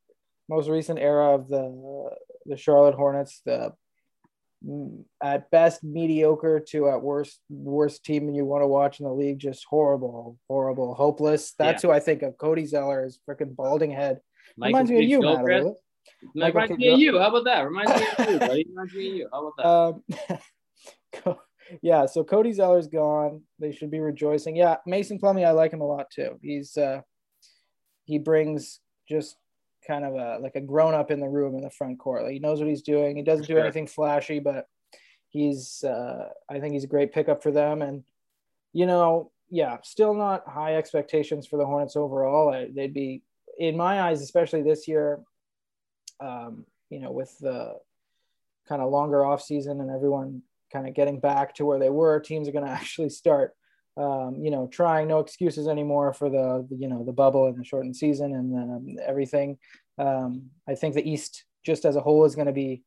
[0.49, 2.11] most recent era of the
[2.47, 3.73] the Charlotte Hornets, the
[5.23, 9.13] at best mediocre to at worst worst team and you want to watch in the
[9.13, 11.55] league, just horrible, horrible, hopeless.
[11.59, 11.91] That's yeah.
[11.91, 12.37] who I think of.
[12.39, 14.21] Cody Zeller is freaking balding head.
[14.57, 15.45] Michael Reminds me of you, Matt.
[16.35, 17.19] Reminds me of you.
[17.19, 17.63] How about that?
[17.63, 18.67] Reminds me of you, buddy.
[18.69, 19.29] Reminds me of you.
[19.33, 20.03] How about
[21.15, 21.27] that?
[21.27, 21.39] Um,
[21.83, 23.43] yeah, so Cody Zeller's gone.
[23.59, 24.57] They should be rejoicing.
[24.57, 26.39] Yeah, Mason Plumlee, I like him a lot too.
[26.43, 27.03] He's uh
[28.05, 29.37] he brings just
[29.89, 32.23] kind of a like a grown up in the room in the front court.
[32.23, 33.17] Like he knows what he's doing.
[33.17, 33.61] He doesn't do Sure.
[33.63, 34.69] anything flashy, but
[35.31, 37.83] he's uh, I think he's a great pickup for them.
[37.83, 38.05] And
[38.73, 42.53] you know, yeah, still not high expectations for the Hornets overall.
[42.53, 43.23] I, they'd be
[43.59, 45.21] in my eyes, especially this year.
[46.21, 47.75] Um, you know, with the
[48.69, 52.21] kind of longer off season and everyone kind of getting back to where they were,
[52.21, 53.55] teams are going to actually start
[53.99, 57.59] um, you know, trying no excuses anymore for the, the, you know the bubble and
[57.59, 59.59] the shortened season and um, everything.
[59.99, 62.83] Um, I think the East just as a whole is going to be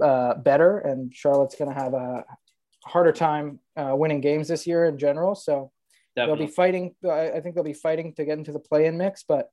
[0.00, 2.24] uh, better, and Charlotte's going to have a
[2.84, 5.34] harder time uh, winning games this year in general.
[5.34, 5.72] So
[6.14, 6.38] Definitely.
[6.38, 6.94] they'll be fighting.
[7.10, 9.50] I think they'll be fighting to get into the play-in mix, but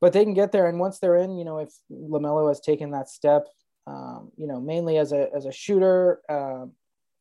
[0.00, 0.66] but they can get there.
[0.66, 3.46] And once they're in, you know, if Lamelo has taken that step,
[3.86, 6.72] um, you know, mainly as a as a shooter um,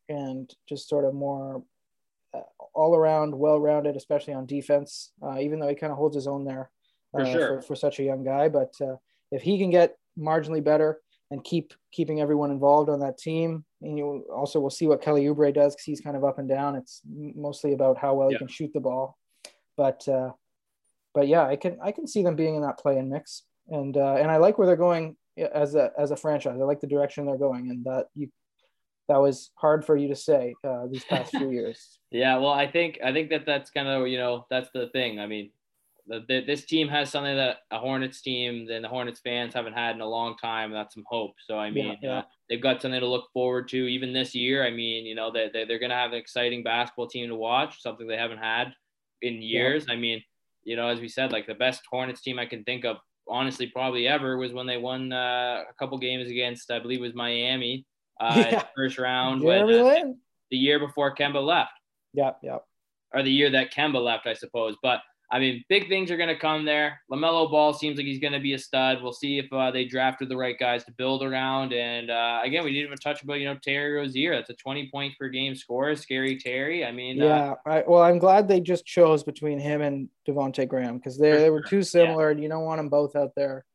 [0.09, 1.63] and just sort of more
[2.75, 5.11] all around well rounded, especially on defense.
[5.23, 6.69] Uh, even though he kind of holds his own there
[7.11, 7.47] For uh, sure.
[7.47, 8.95] for, for such a young guy, but uh,
[9.31, 10.99] if he can get marginally better
[11.31, 15.25] and keep keeping everyone involved on that team, and you also we'll see what Kelly
[15.25, 16.75] Oubre does because he's kind of up and down.
[16.75, 18.37] It's mostly about how well Yeah.
[18.37, 19.17] he can shoot the ball,
[19.75, 20.31] but uh,
[21.13, 23.95] but yeah, I can I can see them being in that play in mix, and
[23.97, 26.59] uh, and I like where they're going as a as a franchise.
[26.61, 28.29] I like the direction they're going, and that you
[29.07, 31.99] that was hard for you to say uh, these past few years.
[32.11, 35.19] Yeah, well, I think I think that that's kind of you know that's the thing.
[35.19, 35.49] I mean,
[36.07, 39.73] the, the, this team has something that a Hornets team and the Hornets fans haven't
[39.73, 40.69] had in a long time.
[40.69, 41.33] and That's some hope.
[41.45, 42.19] So I mean, yeah.
[42.19, 44.65] Uh, they've got something to look forward to even this year.
[44.65, 47.81] I mean, you know, they, they they're gonna have an exciting basketball team to watch,
[47.81, 48.73] something they haven't had
[49.21, 49.87] in years.
[49.89, 50.23] I mean,
[50.63, 53.67] you know, as we said, like the best Hornets team I can think of, honestly,
[53.67, 57.15] probably ever was when they won uh, a couple games against, I believe, it was
[57.15, 57.85] Miami.
[58.19, 58.63] Uh, Yeah.
[58.75, 60.19] first round when, uh, Lin.
[60.51, 61.71] the year before Kemba left
[62.13, 62.63] Yep, yep.
[63.13, 64.75] or the year that Kemba left, I suppose.
[64.81, 65.01] But
[65.31, 67.01] I mean, big things are going to come there.
[67.11, 69.01] Lamelo Ball seems like he's going to be a stud.
[69.01, 71.73] We'll see if uh, they drafted the right guys to build around.
[71.73, 74.35] And uh, again, we didn't even touch about you know Terry Rozier.
[74.35, 75.95] That's a 20 points per game scorer.
[75.95, 76.85] Scary Terry.
[76.85, 80.67] I mean, uh, Yeah, I, well, I'm glad they just chose between him and Devonte
[80.67, 83.65] Graham because they, they were too similar, and you don't want them both out there.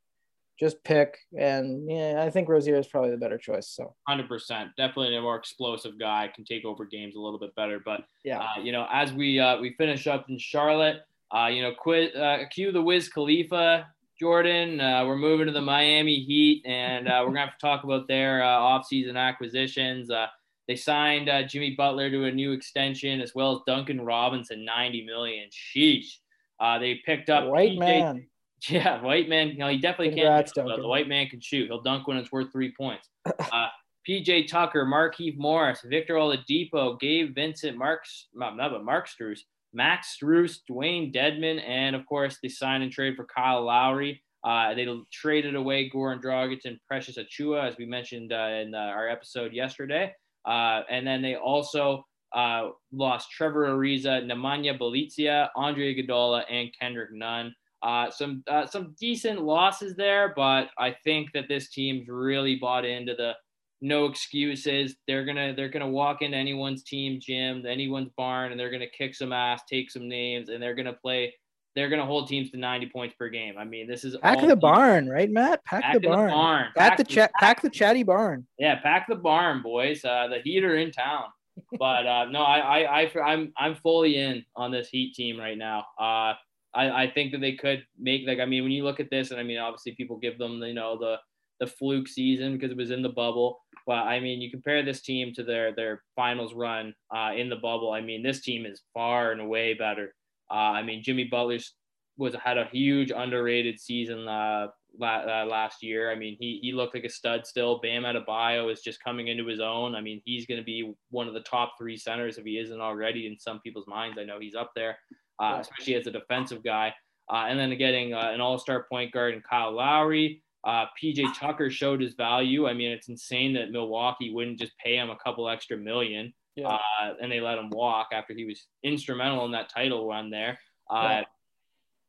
[0.61, 3.66] Just pick, and yeah, I think Rozier is probably the better choice.
[3.66, 4.29] So 100%.
[4.77, 6.31] Definitely a more explosive guy.
[6.35, 7.81] Can take over games a little bit better.
[7.83, 10.99] But yeah, uh, you know, as we uh, we finish up in Charlotte,
[11.35, 13.87] uh, you know, quit, uh, cue the Wiz Khalifa,
[14.20, 14.83] Jordan.
[14.83, 18.07] Uh, we're moving to the Miami Heat, and uh, we're gonna have to talk about
[18.07, 20.11] their uh, offseason acquisitions.
[20.11, 20.27] Uh,
[20.68, 25.05] they signed uh, Jimmy Butler to a new extension, as well as Duncan Robinson, ninety
[25.07, 25.49] million.
[25.49, 26.18] Sheesh.
[26.61, 28.27] Uh, they picked up white PJ man.
[28.68, 29.49] yeah, white man.
[29.49, 30.66] You know, he definitely Congrats, can't.
[30.66, 30.83] Duncan.
[30.83, 31.66] The white man can shoot.
[31.66, 33.09] He'll dunk when it's worth three points.
[33.53, 33.66] Uh,
[34.09, 39.40] PJ Tucker, Markieff Morris, Victor Oladipo, Gabe Vincent, Marks, not, but Mark Strus,
[39.75, 44.23] Max Strus, Dewayne Dedmon, and of course they sign and trade for Kyle Lowry.
[44.42, 48.79] Uh, they traded away Goran Dragic and Precious Achiuwa, as we mentioned uh, in uh,
[48.79, 50.14] our episode yesterday.
[50.46, 57.12] Uh, and then they also uh, lost Trevor Ariza, Nemanja Bjelica, Andre Iguodala, and Kendrick
[57.12, 57.55] Nunn.
[57.83, 62.85] Uh, some uh, some decent losses there, but I think that this team's really bought
[62.85, 63.33] into the
[63.81, 64.97] no excuses.
[65.07, 69.14] They're gonna they're gonna walk into anyone's team gym, anyone's barn, and they're gonna kick
[69.14, 71.35] some ass, take some names, and they're gonna play.
[71.77, 73.55] They're gonna hold teams to 90 points per game.
[73.57, 75.64] I mean, this is Pack the teams- barn, right, Matt?
[75.64, 76.31] Pack, Pack the, the barn.
[76.31, 76.64] barn.
[76.77, 77.31] Pack Pack the the- chat.
[77.38, 78.47] Pack the chatty barn.
[78.59, 80.05] Yeah, pack the barn, boys.
[80.05, 81.25] Uh, the Heat are in town.
[81.79, 85.57] But uh, no, I, I, I, I'm, I'm fully in on this Heat team right
[85.59, 85.85] now.
[85.99, 86.33] Uh,
[86.74, 89.30] I, I think that they could make like, I mean, when you look at this,
[89.30, 91.16] and I mean, obviously people give them, you know, the,
[91.59, 93.61] the fluke season because it was in the bubble.
[93.87, 97.56] But I mean, you compare this team to their, their finals run uh, in the
[97.56, 97.92] bubble.
[97.92, 100.14] I mean, this team is far and away better.
[100.50, 101.74] Uh, I mean, Jimmy Butler's
[102.16, 104.66] was had a huge underrated season uh,
[104.98, 106.11] la- uh, last year.
[106.11, 107.80] I mean, he he looked like a stud still.
[107.80, 109.94] Bam Adebayo is just coming into his own.
[109.94, 112.80] I mean, he's going to be one of the top three centers if he isn't
[112.80, 114.18] already in some people's minds.
[114.20, 114.98] I know he's up there,
[115.40, 115.61] uh, Yeah.
[115.61, 116.94] especially as a defensive guy.
[117.33, 120.42] Uh, and then getting uh, an all-star point guard in Kyle Lowry.
[120.64, 122.66] Uh, PJ Tucker showed his value.
[122.68, 126.68] I mean, it's insane that Milwaukee wouldn't just pay him a couple extra million Yeah.
[126.68, 130.59] uh, and they let him walk after he was instrumental in that title run there.
[130.90, 131.24] Uh, Yeah.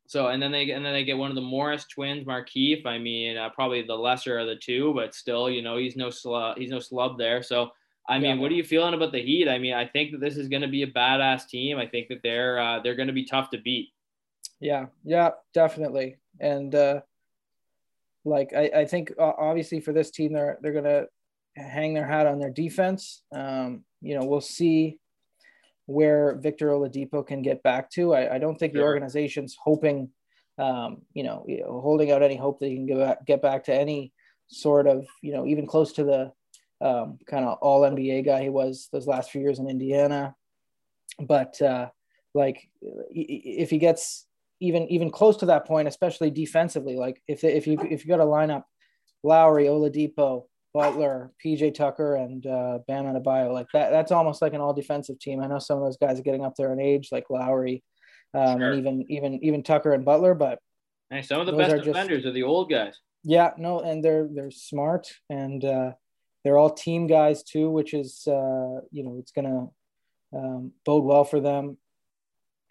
[0.08, 2.84] So and then they and then they get one of the Morris twins, Markieff.
[2.84, 6.08] I mean, uh, probably the lesser of the two, but still, you know, he's no
[6.08, 6.58] slub.
[6.58, 7.42] He's no slub there.
[7.42, 7.70] So
[8.08, 8.42] I mean, Yeah.
[8.42, 9.48] what are you feeling about the Heat?
[9.48, 11.78] I mean, I think that this is going to be a badass team.
[11.78, 13.90] I think that they're uh, they're going to be tough to beat.
[14.60, 16.16] Yeah, yeah, definitely.
[16.40, 17.00] And uh,
[18.24, 21.06] like I, I think uh, obviously for this team, they're they're gonna
[21.56, 23.22] hang their hat on their defense.
[23.32, 24.98] Um, you know, we'll see
[25.86, 28.14] where Victor Oladipo can get back to.
[28.14, 30.10] I, I don't think the organization's hoping
[30.58, 31.44] um, you know,
[31.82, 34.12] holding out any hope that he can get back, get back to any
[34.48, 36.32] sort of, you know, even close to the
[36.82, 40.34] um, kind of all NBA guy he was those last few years in Indiana.
[41.20, 41.88] But uh,
[42.34, 44.26] like, if he gets
[44.60, 48.20] even even close to that point, especially defensively, like if if you if you got
[48.20, 48.64] a lineup,
[49.22, 54.60] Lowry, Oladipo, Butler, PJ Tucker, and uh, Bam Adebayo, like that, that's almost like an
[54.60, 55.40] all defensive team.
[55.40, 57.84] I know some of those guys are getting up there in age, like Lowry,
[58.34, 58.70] um, sure.
[58.70, 60.34] and even even even Tucker and Butler.
[60.34, 60.58] But
[61.10, 62.98] hey, some of the best defenders just, are the old guys.
[63.24, 65.92] Yeah, no, and they're they're smart and uh,
[66.44, 69.68] they're all team guys too, which is uh, you know it's gonna
[70.34, 71.76] um, bode well for them.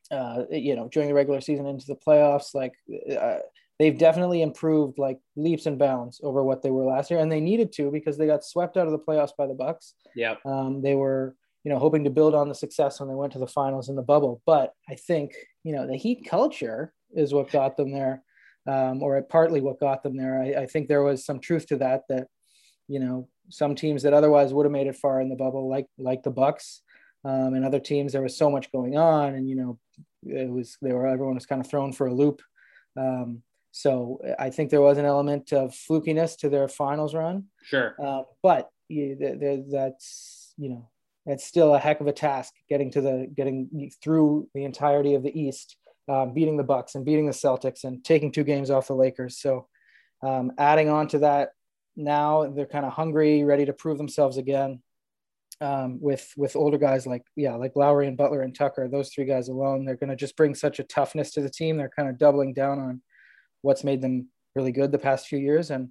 [0.10, 2.74] Uh, you know, during the regular season into the playoffs, like
[3.18, 3.38] uh,
[3.80, 7.40] they've definitely improved like leaps and bounds over what they were last year, and they
[7.40, 9.94] needed to because they got swept out of the playoffs by the Bucks.
[10.16, 13.34] Yeah, um, they were you know hoping to build on the success when they went
[13.34, 17.34] to the finals in the bubble, but I think you know the Heat culture is
[17.34, 18.22] what got them there,
[18.68, 20.42] um, or partly what got them there.
[20.42, 22.28] I, I think there was some truth to that that
[22.90, 25.88] you know some teams that otherwise would have made it far in the bubble, like
[25.98, 26.82] like the Bucks,
[27.24, 28.14] um, and other teams.
[28.14, 29.80] There was so much going on, and you know,
[30.24, 32.42] it was they were everyone was kind of thrown for a loop.
[32.98, 37.46] Um, so I think there was an element of flukiness to their finals run.
[37.64, 39.16] Sure, uh, but you,
[39.72, 40.90] that's you know
[41.26, 45.24] that's still a heck of a task getting to the getting through the entirety of
[45.24, 45.78] the East,
[46.10, 49.38] um, beating the Bucks and beating the Celtics and taking two games off the Lakers.
[49.38, 49.68] So
[50.24, 51.50] um, adding on to that
[51.96, 54.82] now they're kind of hungry, ready to prove themselves again.
[55.60, 59.26] Um, with with older guys like yeah, like Lowry and Butler and Tucker, those three
[59.26, 61.78] guys alone, they're going to just bring such a toughness to the team.
[61.78, 63.02] They're kind of doubling down on
[63.62, 65.70] what's made them really good the past few years.
[65.70, 65.90] And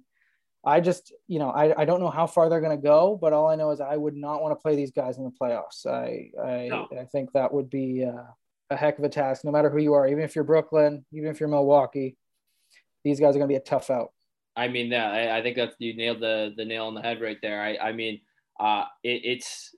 [0.65, 3.33] I just, you know, I, I don't know how far they're going to go, but
[3.33, 5.85] all I know is I would not want to play these guys in the playoffs.
[5.85, 6.87] I I, no.
[6.99, 8.25] I think that would be uh,
[8.69, 11.29] a heck of a task, no matter who you are, even if you're Brooklyn, even
[11.29, 12.17] if you're Milwaukee.
[13.03, 14.11] These guys are going to be a tough out.
[14.55, 17.21] I mean, yeah, I, I, think that's you nailed the the nail on the head
[17.21, 17.61] right there.
[17.61, 18.19] I, I mean,
[18.59, 19.75] uh, it, it's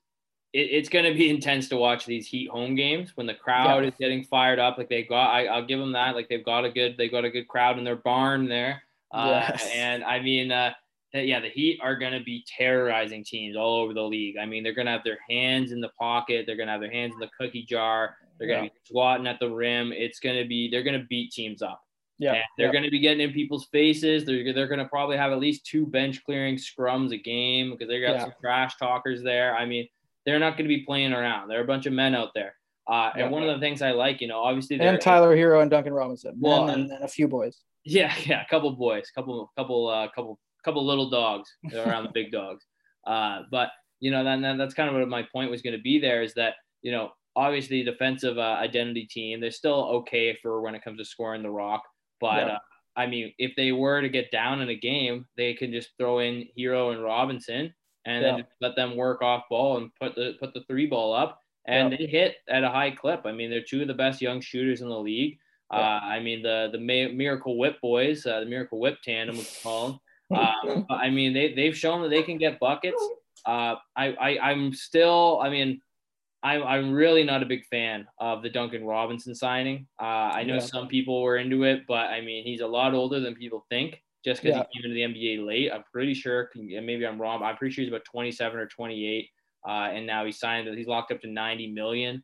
[0.54, 3.84] it, it's going to be intense to watch these Heat home games when the crowd
[3.84, 3.90] yeah.
[3.90, 4.78] is getting fired up.
[4.78, 6.16] Like they got, I, will give them that.
[6.16, 8.84] Like they've got a good, they got a good crowd in their barn there.
[9.12, 9.70] Uh, yes.
[9.74, 10.74] And I mean, uh,
[11.14, 14.38] yeah, the Heat are going to be terrorizing teams all over the league.
[14.38, 16.46] I mean, they're going to have their hands in the pocket.
[16.48, 18.18] They're going to have their hands in the cookie jar.
[18.40, 19.94] They're going to be squatting at the rim.
[19.94, 21.83] It's going to be, they're going to beat teams up.
[22.20, 24.26] Yeah, and they're going to be getting in people's faces.
[24.26, 27.88] They're they're going to probably have at least two bench clearing scrums a game because
[27.88, 28.22] they got yeah.
[28.22, 29.56] some trash talkers there.
[29.56, 29.88] I mean,
[30.26, 31.50] they're not going to be playing around.
[31.50, 32.56] There are a bunch of men out there.
[32.88, 35.72] Uh, and one of the things I like, you know, obviously, and Tyler Herro and
[35.72, 37.62] Duncan Robinson, well, and then a few boys.
[37.86, 42.32] Yeah, yeah, a couple boys, couple, couple, uh, couple, couple little dogs around the big
[42.32, 42.66] dogs.
[43.08, 43.70] Uh, but
[44.02, 45.98] you know, then, then that's kind of what my point was going to be.
[45.98, 50.76] There is that you know, obviously, defensive uh, identity team, they're still okay for when
[50.76, 51.82] it comes to scoring the rock.
[52.20, 52.54] But yeah.
[52.54, 52.60] uh,
[52.96, 56.20] I mean, if they were to get down in a game, they can just throw
[56.20, 57.74] in Herro and Robinson
[58.06, 58.36] and yeah.
[58.36, 61.92] then let them work off ball and put the put the three ball up, and
[61.92, 61.98] yeah.
[61.98, 63.22] they hit at a high clip.
[63.26, 65.38] I mean, they're two of the best young shooters in the league.
[65.72, 69.88] Uh, I mean, the the Miracle Whip boys, uh, the Miracle Whip tandem, we call
[69.88, 70.00] them.
[70.32, 73.02] Uh, I mean, they they've shown that they can get buckets.
[73.46, 75.82] Uh, I, I I'm still, I mean,
[76.44, 79.88] I'm, I'm really not a big fan of the Duncan Robinson signing.
[80.00, 80.60] Uh, I know yeah.
[80.60, 84.02] some people were into it, but I mean, he's a lot older than people think
[84.26, 84.64] just because yeah.
[84.70, 85.72] he came into the NBA late.
[85.72, 89.30] I'm pretty sure, maybe I'm wrong, I'm pretty sure he's about 27 or 28.
[89.66, 92.24] Uh, and now he's signed, he's locked up to 90 million.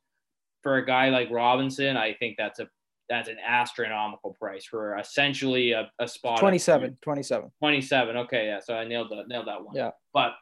[0.63, 2.67] For a guy like Robinson, I think that's a
[3.07, 8.75] that's an astronomical price for essentially a, a spot 27 27 27 okay yeah so
[8.75, 10.33] i nailed that nailed that one yeah but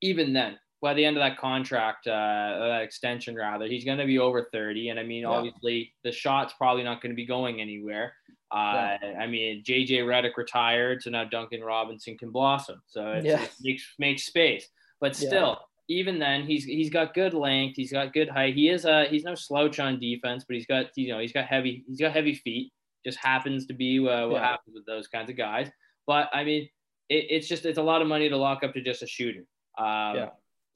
[0.00, 4.06] even then by the end of that contract, uh, that extension rather, he's going to
[4.06, 4.88] be over 30.
[4.88, 5.28] And I mean, yeah.
[5.28, 8.14] obviously, the shot's probably not going to be going anywhere.
[8.50, 9.18] Uh, yeah.
[9.20, 12.82] I mean, JJ Redick retired, so now Duncan Robinson can blossom.
[12.86, 13.42] So yeah.
[13.42, 14.66] it makes makes space.
[15.00, 17.76] But still, even then, he's he's got good length.
[17.76, 18.54] He's got good height.
[18.54, 21.46] He is a he's no slouch on defense, but he's got you know he's got
[21.46, 22.72] heavy he's got heavy feet.
[23.04, 25.70] Just happens to be uh, what happens with those kinds of guys.
[26.06, 26.68] But I mean,
[27.08, 29.44] it, it's just it's a lot of money to lock up to just a shooter.
[29.78, 30.28] Um, yeah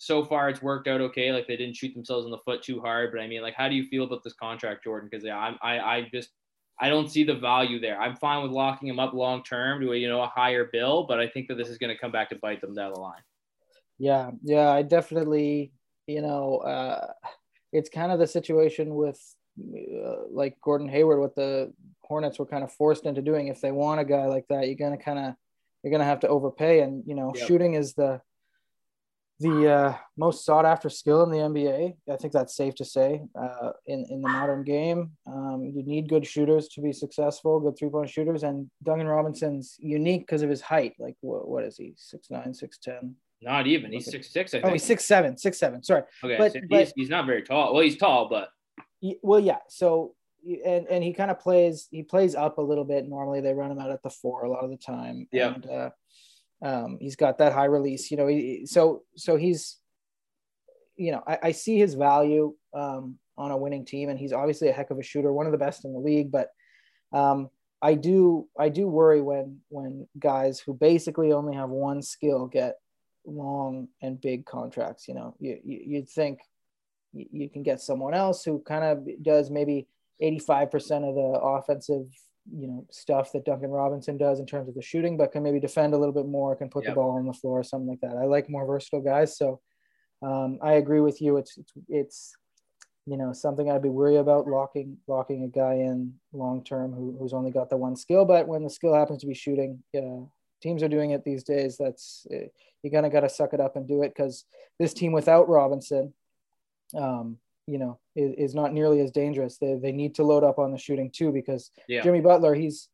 [0.05, 1.33] so far it's worked out okay.
[1.33, 3.11] Like they didn't shoot themselves in the foot too hard.
[3.13, 5.09] But I mean, like, how do you feel about this contract, Jordan?
[5.11, 6.31] Because yeah, I'm, I, I just,
[6.79, 8.01] I don't see the value there.
[8.01, 11.05] I'm fine with locking him up long term to a, you know, a higher bill,
[11.05, 13.01] but I think that this is going to come back to bite them down the
[13.01, 13.23] line.
[13.99, 15.73] Yeah, yeah, I definitely,
[16.07, 17.13] you know, uh,
[17.73, 19.21] it's kind of the situation with
[19.59, 23.49] uh, like Gordon Hayward, what the Hornets were kind of forced into doing.
[23.49, 25.35] If they want a guy like that, you're gonna kind of,
[25.83, 27.47] you're gonna have to overpay, and you know, yep.
[27.47, 28.21] shooting is the
[29.41, 31.95] the uh, most sought after skill in the NBA.
[32.11, 33.23] I think that's safe to say.
[33.35, 37.77] Uh, in in the modern game, um, you need good shooters to be successful, good
[37.77, 38.43] three point shooters.
[38.43, 40.95] And Duncan Robinson's unique because of his height.
[40.99, 41.95] Like what, what is he?
[41.97, 43.17] Six nine, six ten.
[43.43, 43.93] Not even.
[43.93, 44.55] He's six six.
[44.55, 45.83] Oh, he's six seven, six seven.
[45.83, 46.03] Sorry.
[46.23, 47.75] Okay, but, so he's, but, he's not very tall.
[47.75, 48.49] Well, he's tall, but
[49.23, 49.59] well, yeah.
[49.69, 50.15] So
[50.65, 51.89] and and he kind of plays.
[51.91, 53.09] He plays up a little bit.
[53.09, 55.27] Normally, they run him out at the four a lot of the time.
[55.33, 55.55] Yeah.
[55.55, 55.91] And, uh,
[56.65, 58.27] um, he's got that high release, you know.
[58.27, 59.77] He, so so he's,
[60.97, 64.69] you know, I, I see his value um, on a winning team, and he's obviously
[64.69, 66.33] a heck of a shooter, one of the best in the league.
[66.33, 66.49] But
[67.13, 67.51] um,
[67.83, 72.77] I do I do worry when when guys who basically only have one skill get
[73.27, 75.07] long and big contracts.
[75.07, 76.41] You know, you, you you'd think
[77.13, 79.87] you can get someone else who kind of does maybe
[80.21, 82.07] 85% of the offensive
[82.53, 85.61] you know stuff that Duncan Robinson does in terms of the shooting, but can maybe
[85.61, 86.93] defend a little bit more, can put yep.
[86.93, 88.17] the ball on the floor, or something like that.
[88.17, 89.61] I like more versatile guys, so
[90.23, 91.37] um, I agree with you.
[91.37, 92.37] It's, it's it's
[93.07, 97.17] you know something I'd be worried about locking locking a guy in long term who,
[97.19, 98.25] who's only got the one skill.
[98.25, 100.21] But when the skill happens to be shooting, yeah,
[100.63, 101.77] teams are doing it these days.
[101.79, 102.47] That's eh,
[102.83, 104.45] you kind of got to suck it up and do it because
[104.79, 106.13] this team without Robinson,
[106.97, 109.59] um, you know, is, is not nearly as dangerous.
[109.59, 112.03] They, they need to load up on the shooting too because yeah.
[112.03, 112.89] Jimmy Butler, he's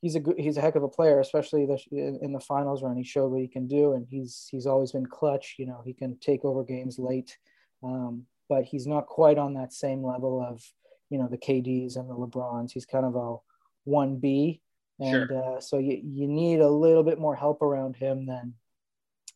[0.00, 1.78] he's a good, he's a heck of a player, especially the,
[2.22, 2.96] in, the finals run.
[2.96, 5.56] He showed what he can do, and he's he's always been clutch.
[5.58, 7.36] You know, he can take over games late,
[7.82, 10.62] um, but he's not quite on that same level of
[11.10, 12.72] you know the KDs and the LeBrons.
[12.72, 13.36] He's kind of a
[13.84, 14.60] one B,
[15.00, 15.56] and sure.
[15.56, 18.54] uh, so you you need a little bit more help around him than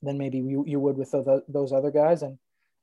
[0.03, 1.15] than maybe you, you would with
[1.49, 2.23] those other guys.
[2.23, 2.39] And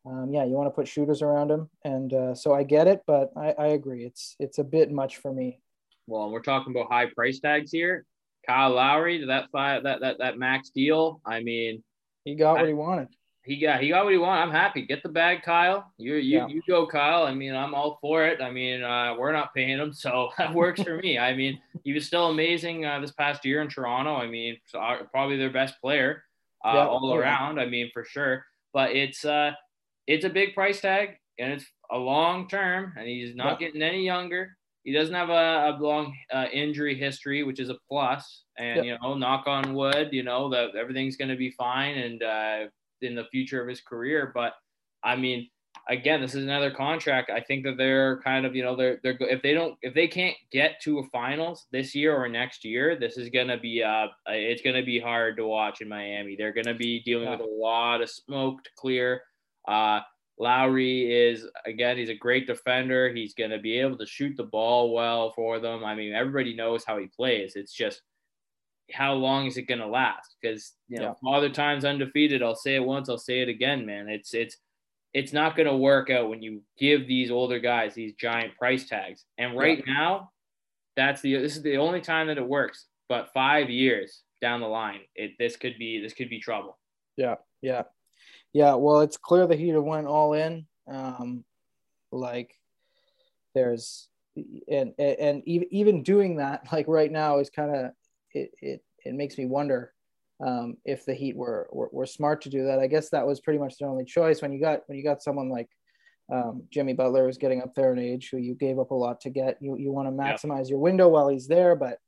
[0.08, 3.02] um, yeah, you want to put shooters around him, and uh, so I get it,
[3.06, 4.06] but I, I agree.
[4.06, 5.60] It's it's a bit much for me.
[6.08, 8.06] Well, we're talking about high price tags here.
[8.48, 11.20] Kyle Lowry, that five, that that that max deal.
[11.26, 11.84] I mean,
[12.24, 13.08] he got what I, he wanted.
[13.44, 14.44] He got he got what he wanted.
[14.44, 14.86] I'm happy.
[14.86, 15.92] Get the bag, Kyle.
[15.98, 16.48] You you yeah.
[16.48, 17.24] you go, Kyle.
[17.24, 18.42] I mean, I'm all for it.
[18.42, 21.18] I mean, uh, we're not paying him, so that works for me.
[21.18, 24.16] I mean, he was still amazing uh, this past year in Toronto.
[24.16, 26.24] I mean, uh, probably their best player
[26.64, 26.88] uh, yeah.
[26.88, 27.60] all around.
[27.60, 28.46] I mean, for sure.
[28.74, 29.52] But it's uh
[30.08, 34.04] it's a big price tag and it's a long term, and he's not getting any
[34.04, 34.58] younger.
[34.84, 38.44] He doesn't have a, a long uh, injury history, which is a plus.
[38.58, 42.24] And you know, knock on wood, you know that everything's going to be fine and
[42.24, 42.60] uh,
[43.02, 44.32] in the future of his career.
[44.34, 44.54] But
[45.04, 45.50] I mean,
[45.90, 47.30] again, this is another contract.
[47.30, 50.08] I think that they're kind of, you know, they're they're if they don't if they
[50.08, 54.08] can't get to a finals this year or next year, this is gonna be uh
[54.28, 56.36] it's gonna be hard to watch in Miami.
[56.36, 57.32] They're gonna be dealing yeah.
[57.32, 59.22] with a lot of smoke to clear.
[59.68, 60.02] Uh,
[60.40, 63.12] Lowry is again, he's a great defender.
[63.14, 65.84] He's going to be able to shoot the ball well for them.
[65.84, 67.56] I mean, everybody knows how he plays.
[67.56, 68.02] It's just
[68.94, 70.36] how long is it going to last?
[70.42, 71.32] Because you know, yeah.
[71.32, 72.44] Father Time's undefeated.
[72.44, 73.10] I'll say it once.
[73.10, 74.10] I'll say it again, man.
[74.10, 74.58] It's it's
[75.14, 78.88] it's not going to work out when you give these older guys these giant price
[78.88, 79.26] tags.
[79.38, 79.94] And right yeah.
[79.94, 80.32] now,
[80.96, 82.86] that's the this is the only time that it works.
[83.10, 86.78] But five years down the line, it this could be this could be trouble.
[87.16, 87.84] Yeah, yeah.
[88.54, 90.66] Yeah, well, it's clear the Heat went all in.
[90.88, 91.44] Um,
[92.12, 92.56] like
[93.54, 94.08] there's
[94.70, 97.92] and and even doing that like right now is kind of
[98.34, 99.94] it, it it makes me wonder
[100.46, 102.80] um, if the Heat were, were, were smart to do that.
[102.80, 105.24] I guess that was pretty much their only choice when you got when you got
[105.24, 105.70] someone like
[106.32, 109.22] um, Jimmy Butler is getting up there in age, who you gave up a lot
[109.22, 109.58] to get.
[109.62, 110.72] You you want to maximize yep.
[110.72, 112.00] your window while he's there, but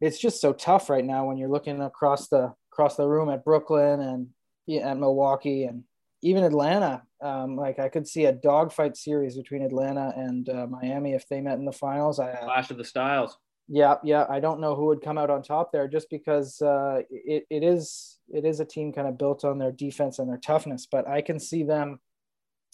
[0.00, 3.44] it's just so tough right now when you're looking across the across the room at
[3.44, 4.28] Brooklyn and
[4.68, 5.84] at Milwaukee and
[6.22, 7.02] even Atlanta.
[7.20, 11.40] Um, like I could see a dogfight series between Atlanta and uh, Miami if they
[11.40, 12.18] met in the finals.
[12.18, 13.36] I uh, clash of the styles.
[13.68, 14.26] Yeah, yeah.
[14.28, 17.62] I don't know who would come out on top there, just because uh, it, it
[17.62, 20.86] is it is a team kind of built on their defense and their toughness.
[20.90, 22.00] But I can see them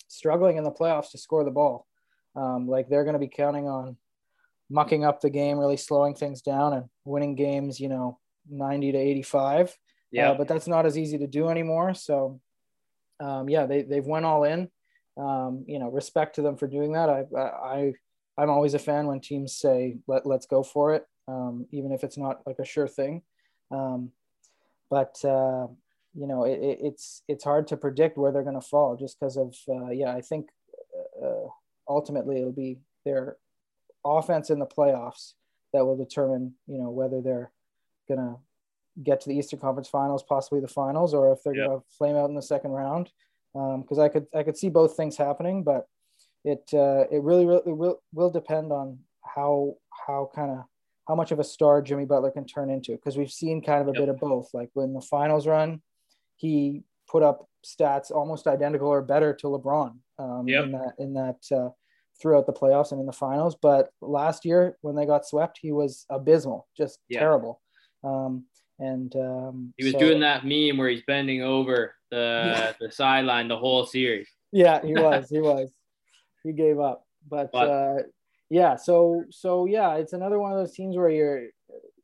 [0.09, 1.87] struggling in the playoffs to score the ball.
[2.35, 3.97] Um, like they're going to be counting on
[4.71, 7.79] mucking up the game, really slowing things down, and winning games.
[7.79, 8.19] You know,
[8.49, 9.77] ninety to eighty-five.
[10.11, 10.31] Yeah.
[10.31, 11.95] Uh, but that's not as easy to do anymore.
[11.95, 12.41] So,
[13.21, 14.69] um, yeah, they, they've went all in.
[15.17, 17.09] Um, you know, respect to them for doing that.
[17.11, 17.93] I, I,
[18.39, 21.05] I'm always a fan when teams say, let, let's go for it.
[21.27, 23.23] Um, even if it's not like a sure thing.
[23.71, 24.13] Um,
[24.91, 25.67] but, uh,
[26.15, 29.19] you know, it, it, it's, it's hard to predict where they're going to fall just
[29.19, 30.49] because of, uh, yeah, I think
[31.23, 31.49] uh,
[31.89, 33.37] ultimately it'll be their
[34.07, 35.33] offense in the playoffs
[35.75, 37.51] that will determine, you know, whether they're
[38.09, 38.37] going to
[39.03, 41.67] get to the Eastern Conference Finals, possibly the finals, or if they're yep.
[41.67, 43.11] going to flame out in the second round.
[43.55, 45.87] Because um, I could I could see both things happening, but
[46.45, 49.75] it uh, it really, really it will will depend on how
[50.07, 50.65] how kind of
[51.07, 52.93] how much of a star Jimmy Butler can turn into.
[52.93, 54.03] Because we've seen kind of a yep.
[54.03, 54.51] bit of both.
[54.53, 55.81] Like when the finals run,
[56.37, 60.65] he put up stats almost identical or better to LeBron um, Yep.
[60.65, 61.71] in that in that uh,
[62.21, 63.57] throughout the playoffs and in the finals.
[63.61, 67.61] But last year when they got swept, he was abysmal, just terrible.
[68.05, 68.45] Um,
[68.79, 73.49] and um, He was so- doing that meme where he's bending over the the sideline
[73.49, 74.29] the whole series.
[74.53, 75.29] Yeah, he was.
[75.29, 75.71] He was.
[76.45, 77.05] He gave up.
[77.29, 77.97] But, But- uh,
[78.51, 81.43] yeah, so so yeah, it's another one of those teams where you're,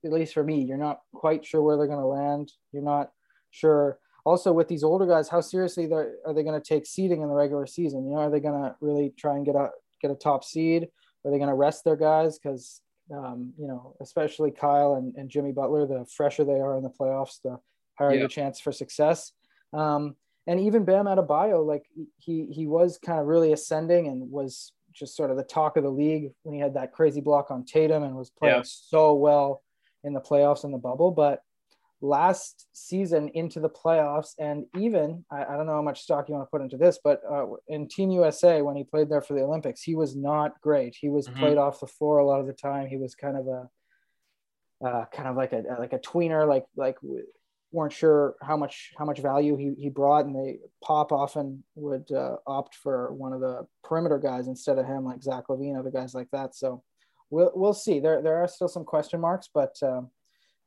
[0.05, 2.53] at least for me, you're not quite sure where they're going to land.
[2.72, 3.11] You're not
[3.51, 3.99] sure.
[4.27, 7.35] Also, with these older guys, how seriously are they going to take seeding in the
[7.35, 8.05] regular season?
[8.07, 9.70] You know, are they going to really try and get a
[10.03, 10.89] get a top seed?
[11.25, 12.39] Are they going to rest their guys?
[12.39, 16.82] Because um, you know, especially Kyle and, and Jimmy Butler, the fresher they are in
[16.82, 17.59] the playoffs, the
[17.98, 18.20] higher Yeah.
[18.20, 19.32] your chance for success.
[19.72, 21.86] Um, and even Bam Adebayo, like
[22.18, 25.82] he he was kind of really ascending and was just sort of the talk of
[25.82, 28.62] the league when he had that crazy block on Tatum and was playing Yeah.
[28.64, 29.62] so well
[30.05, 31.11] in the playoffs in the bubble.
[31.11, 31.40] But
[32.05, 36.34] last season into the playoffs, and even I, I don't know how much stock you
[36.34, 39.34] want to put into this, but uh, in Team USA when he played there for
[39.34, 40.94] the Olympics, he was not great.
[41.00, 41.38] He was Mhm.
[41.38, 42.86] played off the floor a lot of the time.
[42.86, 43.68] He was kind of a
[44.84, 46.98] uh, kind of like a like a tweener, like like
[47.72, 52.11] weren't sure how much how much value he, he brought and they pop often would
[52.12, 55.90] uh, opt for one of the perimeter guys instead of him like zach lavine other
[55.90, 56.84] guys like that so
[57.30, 60.09] we'll, we'll see there, there are still some question marks but um,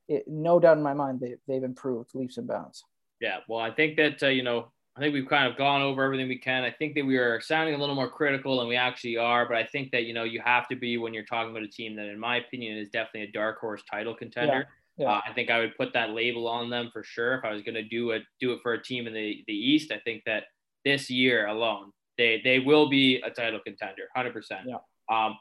[0.08, 2.84] it, no doubt in my mind they, they've improved leaps and bounds
[3.20, 6.03] Yeah, well, I think that uh, you know, I think we've kind of gone over
[6.03, 6.64] everything we can.
[6.64, 9.58] I think that we are sounding a little more critical than we actually are, but
[9.58, 11.95] I think that you know you have to be when you're talking about a team
[11.95, 14.68] that, in my opinion, is definitely a dark horse title contender.
[14.97, 15.12] yeah.
[15.12, 17.62] Uh, I think I would put that label on them for sure if I was
[17.62, 19.91] going to do it do it for a team in the the East.
[19.91, 20.45] I think that
[20.86, 24.62] this year alone, they they will be a title contender, hundred percent.
[24.68, 24.78] Yeah.
[25.10, 25.38] Um,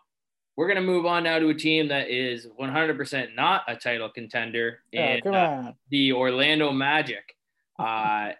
[0.56, 4.08] we're going to move on now to a team that is 100% not a title
[4.08, 7.34] contender yeah in uh, the Orlando Magic.
[7.78, 8.32] Uh,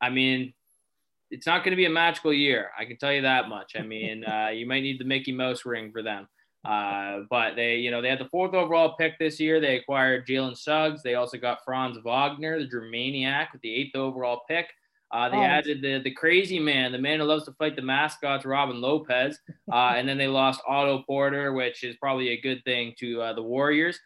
[0.00, 0.54] I mean,
[1.28, 2.70] it's not going to be a magical year.
[2.78, 3.74] I can tell you that much.
[3.76, 6.28] I mean, uh, you might need the Mickey Mouse ring for them.
[6.64, 9.60] Uh, but they, you know, they had the fourth overall pick this year.
[9.60, 11.02] They acquired Jalen Suggs.
[11.02, 14.68] They also got Franz Wagner, the Germaniac, with the eighth overall pick.
[15.14, 15.42] Uh, they Oh.
[15.42, 19.38] added the the crazy man, the man who loves to fight the mascots, Robin Lopez.
[19.72, 23.32] Uh, and then they lost Otto Porter, which is probably a good thing to uh,
[23.32, 23.98] the Warriors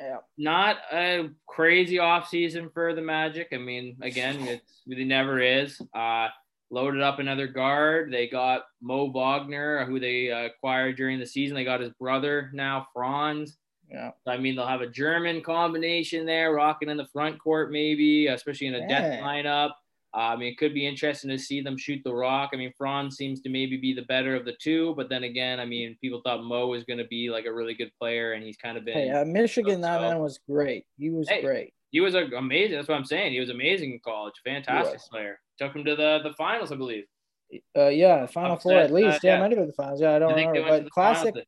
[0.00, 3.48] yeah not a crazy offseason for the Magic.
[3.52, 5.80] I mean, again, it's really never is.
[5.92, 6.28] Uh,
[6.70, 8.12] loaded up another guard.
[8.12, 11.56] They got Mo Wagner, who they uh, acquired during the season.
[11.56, 13.56] They got his brother now, Franz.
[13.90, 18.28] yeah I mean, they'll have a German combination there, rocking in the front court, maybe,
[18.28, 19.72] especially in a death lineup.
[20.14, 22.50] Uh, I mean, it could be interesting to see them shoot the rock.
[22.54, 25.60] I mean, Franz seems to maybe be the better of the two, but then again,
[25.60, 28.42] I mean, people thought Mo was going to be like a really good player, and
[28.42, 28.94] he's kind of been.
[28.94, 31.42] hey uh, michigan that man was great he was Hey.
[31.42, 32.76] great He was amazing.
[32.76, 33.32] That's what I'm saying.
[33.32, 34.34] He was amazing in college.
[34.44, 35.40] Fantastic player.
[35.58, 37.04] Took him to the the finals, I believe.
[37.76, 39.40] uh, yeah final four at least uh, yeah, yeah.
[39.40, 41.46] might have been the finals yeah i don't I remember but classic finals.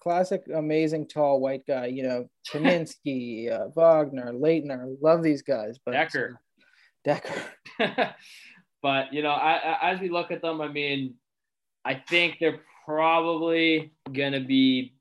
[0.00, 5.94] classic amazing tall white guy you know kaminsky uh, wagner laettner love these guys but
[5.94, 6.36] Dekker.
[7.04, 7.42] Decker
[8.82, 11.14] but you know, I, I, as we look at them, I mean,
[11.84, 14.94] I think they're probably gonna be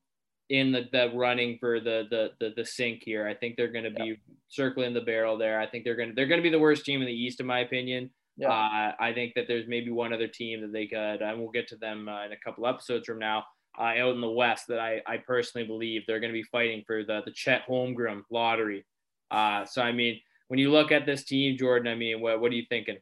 [0.50, 3.28] in the, the running for the, the the the sink here.
[3.28, 5.60] I think they're gonna be circling the barrel there.
[5.60, 7.60] I think they're gonna they're gonna be the worst team in the East, in my
[7.60, 8.10] opinion.
[8.38, 8.50] Yeah.
[8.50, 11.68] Uh, I think that there's maybe one other team that they could, and we'll get
[11.70, 13.43] to them uh, in a couple episodes from now,
[13.78, 16.84] uh, out in the West that I, I personally believe they're going to be fighting
[16.88, 18.86] for the the Chet Holmgren lottery.
[19.30, 22.52] Uh, so I mean, when you look at this team, Jordan, I mean, what what
[22.52, 22.97] are you thinking?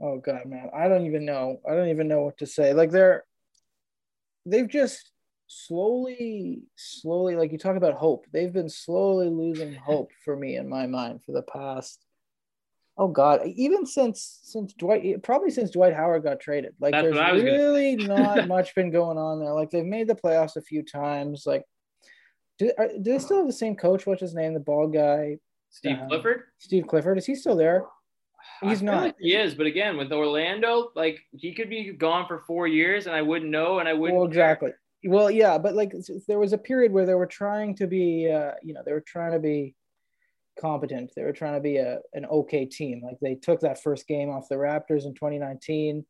[0.00, 1.60] Oh god, man, I don't even know.
[1.68, 2.74] I don't even know what to say.
[2.74, 3.24] Like they're
[4.44, 5.12] they've just
[5.46, 8.26] slowly, slowly, like you talk about hope.
[8.32, 12.04] They've been slowly losing hope for me in my mind for the past.
[12.96, 16.74] Oh god, even since since Dwight, probably since Dwight Howard got traded.
[16.80, 19.52] Like That's there's what I was gonna really not much been going on there.
[19.52, 21.44] Like they've made the playoffs a few times.
[21.46, 21.62] Like,
[22.58, 24.04] do, are, do they still have the same coach?
[24.04, 24.52] What's his name?
[24.52, 25.38] The ball guy,
[25.78, 26.42] Steve Uh, Clifford?
[26.58, 27.18] Steve Clifford.
[27.18, 27.84] Is he still there?
[28.62, 29.02] He's not.
[29.04, 33.06] like he is, but again, with Orlando, like he could be gone for four years,
[33.06, 34.18] and I wouldn't know, and I wouldn't.
[34.18, 34.72] well exactly
[35.04, 35.92] well yeah but like
[36.26, 39.04] there was a period where they were trying to be uh you know they were
[39.06, 39.72] trying to be
[40.60, 44.08] competent they were trying to be a an okay team like they took that first
[44.08, 46.04] game off the raptors in 2019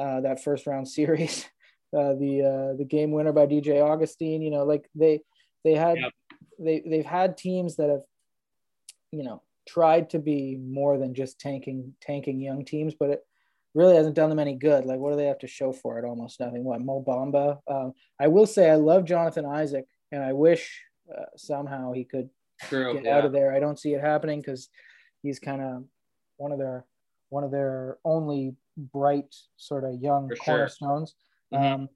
[0.00, 1.44] uh that first round series
[1.96, 2.42] uh the
[2.72, 5.20] uh the game winner by dj augustin you know like they
[5.62, 5.96] they had
[6.58, 8.02] they they've had teams that have
[9.12, 13.24] you know tried to be more than just tanking tanking young teams but it
[13.74, 14.84] really hasn't done them any good.
[14.84, 16.04] Like, what do they have to show for it?
[16.04, 16.64] Almost nothing.
[16.64, 17.58] What Mo Bamba?
[17.66, 22.28] Um, I will say I love Jonathan Isaac, and I wish uh, somehow he could
[22.62, 22.94] True.
[22.94, 23.16] get yeah.
[23.16, 23.54] out of there.
[23.54, 24.68] I don't see it happening because
[25.22, 25.84] he's kind of
[26.36, 26.84] one of their
[27.30, 30.44] one of their only bright sort of young For sure.
[30.44, 31.14] cornerstones.
[31.52, 31.74] Mhm.
[31.74, 31.88] Um,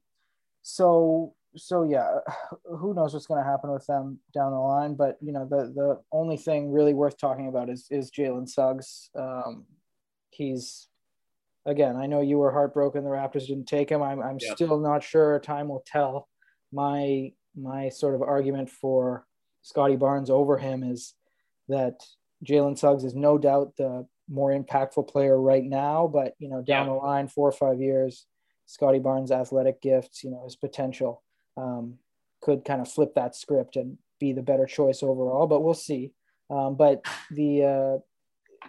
[0.63, 2.19] so so yeah,
[2.65, 4.95] who knows what's going to happen with them down the line?
[4.95, 9.09] But you know, the the only thing really worth talking about is is Jalen Suggs.
[9.15, 9.65] Um,
[10.31, 10.87] he's
[11.65, 14.01] again, I know you were heartbroken the Raptors didn't take him.
[14.01, 14.55] I'm I'm Yeah.
[14.55, 15.39] still not sure.
[15.39, 16.27] Time will tell.
[16.71, 19.25] My my sort of argument for
[19.63, 21.15] Scotty Barnes over him is
[21.67, 21.99] that
[22.45, 26.85] Jalen Suggs is no doubt the more impactful player right now, but you know, down
[26.87, 26.93] Yeah.
[26.93, 28.27] the line, four or five years,
[28.65, 31.23] Scotty Barnes' athletic gifts, you know, his potential
[31.57, 31.95] um,
[32.41, 35.47] could kind of flip that script and be the better choice overall.
[35.47, 36.11] But we'll see.
[36.49, 37.97] Um, but the uh,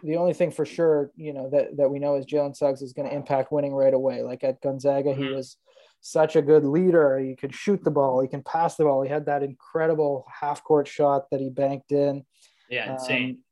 [0.03, 2.93] the only thing for sure, you know, that that we know is Jalen Suggs is
[2.93, 4.23] going to impact winning right away.
[4.23, 5.35] Like at Gonzaga, he Mhm.
[5.37, 5.57] was
[6.01, 7.19] such a good leader.
[7.19, 8.21] He could shoot the ball.
[8.21, 9.03] He can pass the ball.
[9.03, 12.25] He had that incredible half court shot that he banked in.
[12.69, 13.31] Yeah, insane.
[13.31, 13.45] Um,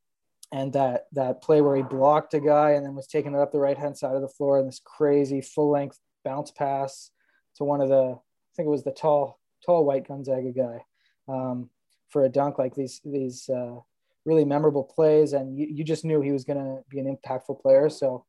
[0.52, 3.50] and that that play where he blocked a guy and then was taking it up
[3.50, 7.10] the right hand side of the floor and this crazy full length bounce pass
[7.56, 8.18] to one of the
[8.56, 10.84] think it was the tall tall white Gonzaga guy
[11.28, 11.70] um,
[12.08, 13.76] for a dunk like these these uh,
[14.24, 17.60] really memorable plays and you, you just knew he was going to be an impactful
[17.60, 18.24] player so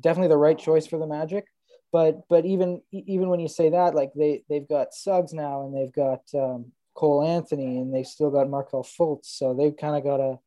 [0.00, 1.46] definitely the right choice for the Magic
[1.92, 5.74] but but even even when you say that like they they've got Suggs now and
[5.74, 10.04] they've got um, Cole Anthony and they've still got Markelle Fultz so they've kind of
[10.04, 10.38] got a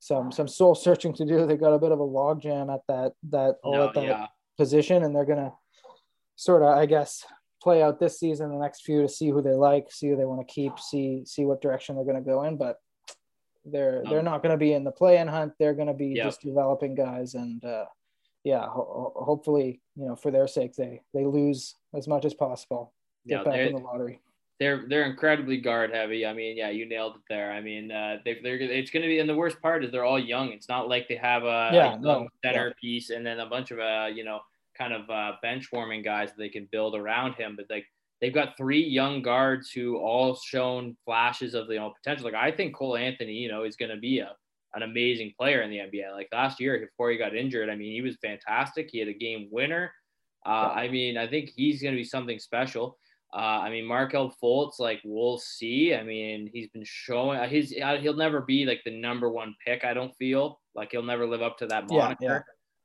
[0.00, 1.46] some some soul searching to do.
[1.46, 4.26] They've got a bit of a logjam at that that all No, at that yeah.
[4.56, 5.52] position, and they're gonna
[6.36, 7.24] sort of, I guess,
[7.62, 10.24] play out this season, the next few to see who they like, see who they
[10.24, 12.56] want to keep, see see what direction they're gonna go in.
[12.56, 12.80] But
[13.64, 15.52] they're they're Um, not gonna be in the play-in hunt.
[15.58, 16.24] They're gonna be Yep.
[16.26, 17.86] just developing guys, and uh,
[18.44, 22.34] yeah, ho- ho- hopefully, you know, for their sake, they they lose as much as
[22.34, 22.92] possible.
[23.26, 24.20] Get Yeah, back they're- in the lottery.
[24.58, 26.24] they're they're incredibly guard heavy.
[26.24, 27.52] I mean, yeah, you nailed it there.
[27.52, 30.04] I mean, uh, they, they're it's going to be, and the worst part is they're
[30.04, 30.52] all young.
[30.52, 33.70] It's not like they have a, Yeah, a no, center piece and then a bunch
[33.70, 34.40] of uh, you know,
[34.76, 37.56] kind of uh, bench warming guys that they can build around him.
[37.56, 37.86] But like
[38.20, 42.24] they've got three young guards who all shown flashes of you know potential.
[42.26, 44.34] Like I think Cole Anthony, you know, is going to be a
[44.74, 46.12] an amazing player in the NBA.
[46.12, 48.88] Like last year before he got injured, I mean, he was fantastic.
[48.92, 49.92] He had a game winner.
[50.46, 52.96] Uh, I mean, I think he's going to be something special.
[53.32, 55.94] Uh, I mean, Markelle Fultz, like we'll see.
[55.94, 59.84] I mean, he's been showing his uh, he'll never be like the number one pick.
[59.84, 62.24] I don't feel like he'll never live up to that Yeah, moniker.
[62.24, 62.40] yeah.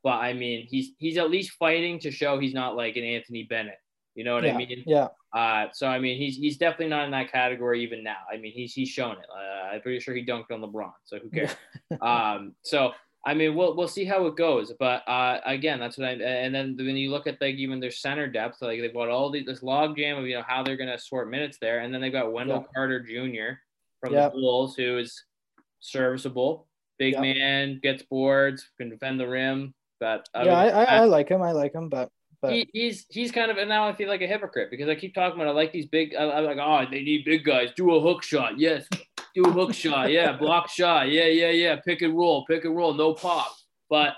[0.05, 3.41] But I mean, he's he's at least fighting to show he's not like an Anthony
[3.41, 3.79] Bennett.
[4.13, 4.83] You know what yeah, I mean?
[4.85, 8.19] yeah, Uh, so I mean, he's he's definitely not in that category even now.
[8.31, 9.25] I mean, he's he's shown it.
[9.35, 11.55] Uh, I'm pretty sure he dunked on LeBron, so who cares?
[12.01, 12.91] um, so
[13.25, 14.71] I mean, we'll we'll see how it goes.
[14.79, 16.11] But uh, again, that's what I.
[16.11, 19.31] And then when you look at like even their center depth, like they've got all
[19.31, 21.91] these, this log jam of you know how they're going to sort minutes there, and
[21.91, 22.73] then they've got Wendell Yeah.
[22.75, 23.57] Carter Jr.
[24.01, 24.29] from Yeah.
[24.29, 25.19] the Bulls, who is
[25.79, 26.67] serviceable,
[26.99, 29.73] big man, gets boards, can defend the rim.
[29.99, 30.41] But yeah.
[30.41, 31.41] other I, I, I like him.
[31.41, 32.09] I like him, but
[32.41, 34.95] but he, he's he's kind of and now I feel like a hypocrite because I
[34.95, 37.69] keep talking about I like these big I, I'm like oh they need big guys.
[37.75, 38.59] Do a hook shot.
[38.59, 38.87] Yes.
[39.33, 40.11] Do a hook shot.
[40.11, 40.33] Yeah.
[40.33, 41.09] Block shot.
[41.09, 41.75] Yeah yeah yeah.
[41.77, 42.93] Pick and roll pick and roll.
[42.93, 43.55] No pop.
[43.89, 44.15] But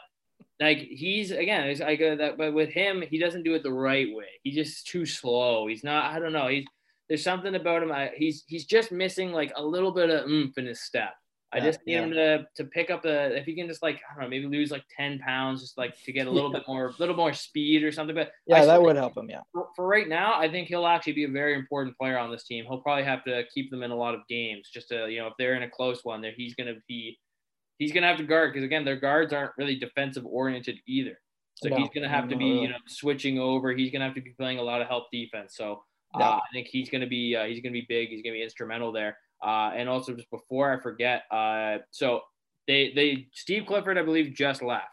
[0.60, 3.72] like he's again it's like uh, that but with him he doesn't do it the
[3.72, 4.26] right way.
[4.44, 5.68] He's just too slow.
[5.68, 6.48] He's not I don't know.
[6.48, 6.66] He's
[7.08, 7.92] there's something about him.
[7.92, 11.14] I, he's he's just missing like a little bit of oomph in his step
[11.54, 12.04] I just need yeah.
[12.04, 14.48] him to to pick up a if he can just like I don't know maybe
[14.48, 16.60] lose like ten pounds just like to get a little Yeah.
[16.60, 18.16] bit more little more speed or something.
[18.16, 19.30] But yeah, that would help him.
[19.30, 19.42] Yeah.
[19.54, 22.44] For, for right now, I think he'll actually be a very important player on this
[22.44, 22.66] team.
[22.66, 25.28] He'll probably have to keep them in a lot of games just to you know
[25.28, 27.18] if they're in a close one, there he's gonna be
[27.78, 31.18] he's gonna have to guard because again their guards aren't really defensive oriented either.
[31.56, 32.62] So No, he's gonna have no, to be really.
[32.64, 33.72] you know switching over.
[33.74, 35.56] He's gonna have to be playing a lot of help defense.
[35.56, 35.82] So
[36.14, 38.10] uh, I think he's gonna be uh, he's gonna be big.
[38.10, 39.18] He's gonna be instrumental there.
[39.42, 42.22] Uh, and also just before I forget, uh, so
[42.68, 44.86] they they Steve Clifford I believe just left.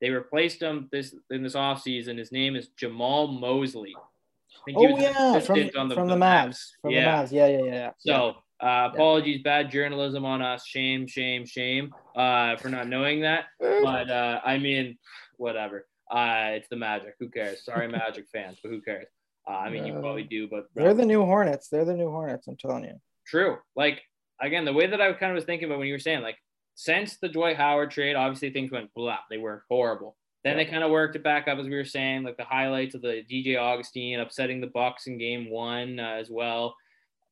[0.00, 2.16] They replaced him this in this offseason.
[2.18, 3.94] His name is Jamahl Mosley.
[3.96, 6.70] I think he Oh yeah, from on from the Mavs.
[6.80, 7.22] From Yeah.
[7.22, 7.32] the Mavs.
[7.32, 7.72] Yeah, yeah, yeah.
[7.72, 7.90] yeah.
[7.98, 10.66] So uh, apologies, bad journalism on us.
[10.66, 13.44] Shame, shame, shame uh, for not knowing that.
[13.58, 14.98] But uh, I mean,
[15.36, 15.86] whatever.
[16.10, 17.14] Uh, it's the Magic.
[17.20, 17.64] Who cares?
[17.64, 19.06] Sorry, Magic fans, but who cares?
[19.48, 21.68] Uh, I mean, you probably do, but they're the new Hornets.
[21.68, 22.46] They're the new Hornets.
[22.48, 23.00] I'm telling you.
[23.30, 23.58] True.
[23.76, 24.02] Like
[24.40, 26.36] again, the way that I kind of was thinking about when you were saying, like,
[26.74, 29.18] since the Dwight Howard trade, obviously things went blah.
[29.30, 30.16] They were horrible.
[30.42, 30.64] Then Yeah.
[30.64, 33.02] they kind of worked it back up, as we were saying, like the highlights of
[33.02, 36.74] the DJ Augustin upsetting the Bucks in Game One uh, as well.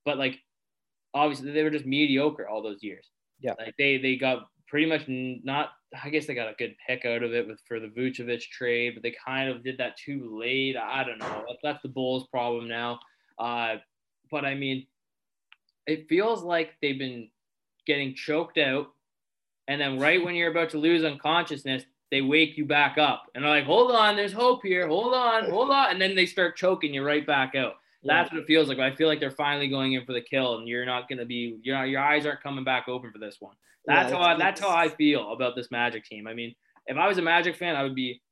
[0.05, 0.39] But like,
[1.15, 3.09] obviously they were just mediocre all those years.
[3.41, 3.55] Yeah.
[3.59, 5.71] Like they they got pretty much not.
[6.05, 8.93] I guess they got a good pick out of it with for the Vucevic trade,
[8.95, 10.77] but they kind of did that too late.
[10.77, 11.45] I don't know.
[11.49, 13.01] That's, that's the Bulls' problem now.
[13.39, 13.77] Uh,
[14.31, 14.87] but I mean,
[15.89, 17.29] it feels like they've been
[17.87, 18.89] getting choked out,
[19.67, 23.45] and then right when you're about to lose unconsciousness, they wake you back up and
[23.45, 24.89] they're like, hold on, there's hope here.
[24.89, 25.91] Hold on, hold on.
[25.91, 27.75] And then they start choking you right back out.
[28.05, 28.79] That's what it feels like.
[28.79, 31.27] I feel like they're finally going in for the kill, and you're not going to
[31.27, 33.57] be, you know, your eyes aren't coming back open for this one.
[33.87, 36.27] That's yeah, how I, that's how I feel about this Magic team.
[36.27, 36.55] I mean,
[36.87, 38.23] if I was a Magic fan, I would be,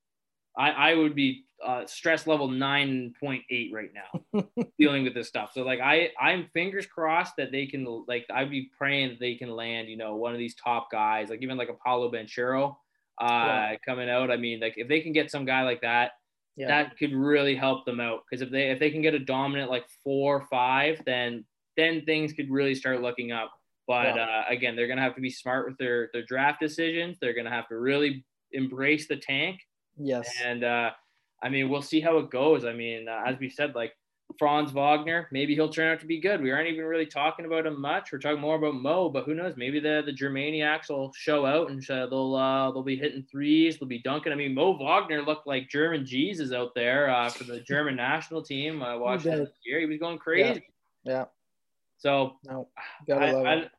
[0.57, 4.45] I, I would be uh, stress level 9.8 right now
[4.79, 5.51] dealing with this stuff.
[5.53, 9.35] So like I I'm fingers crossed that they can like I'd be praying that they
[9.35, 12.77] can land, you know, one of these top guys, like even like Paolo Banchero
[13.21, 13.77] uh yeah.
[13.85, 14.31] coming out.
[14.31, 16.13] I mean, like if they can get some guy like that,
[16.57, 16.69] yeah.
[16.69, 19.69] that could really help them out because if they if they can get a dominant
[19.69, 21.45] like 4 or 5, then
[21.77, 23.51] then things could really start looking up.
[23.89, 24.25] But yeah.
[24.25, 27.19] uh, again, they're gonna have to be smart with their their draft decisions.
[27.21, 29.59] They're gonna have to really embrace the tank.
[29.99, 30.31] Yes.
[30.45, 30.91] And uh
[31.43, 32.65] I mean, we'll see how it goes.
[32.65, 33.93] I mean, uh, as we said, like
[34.39, 36.43] Franz Wagner, maybe he'll turn out to be good.
[36.43, 38.11] We aren't even really talking about him much.
[38.13, 39.55] We're talking more about Mo, but who knows?
[39.57, 43.79] Maybe the the Germaniacs will show out and uh, they'll uh, they'll be hitting threes.
[43.79, 44.33] They'll be dunking.
[44.33, 48.43] I mean, Mo Wagner looked like German Jesus out there uh, for the German national
[48.43, 48.83] team.
[48.83, 49.81] I watched him year.
[49.81, 50.65] He was going crazy.
[51.05, 51.13] Yeah.
[51.13, 51.25] yeah.
[51.99, 52.69] So no,
[53.11, 53.71] I, I,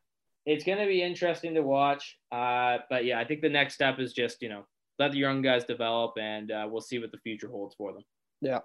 [0.44, 2.18] it's going to be interesting to watch.
[2.32, 4.64] Uh, but yeah, I think the next step is just you know
[4.98, 8.04] let the young guys develop, and uh, we'll see what the future holds for them.
[8.40, 8.60] Yeah,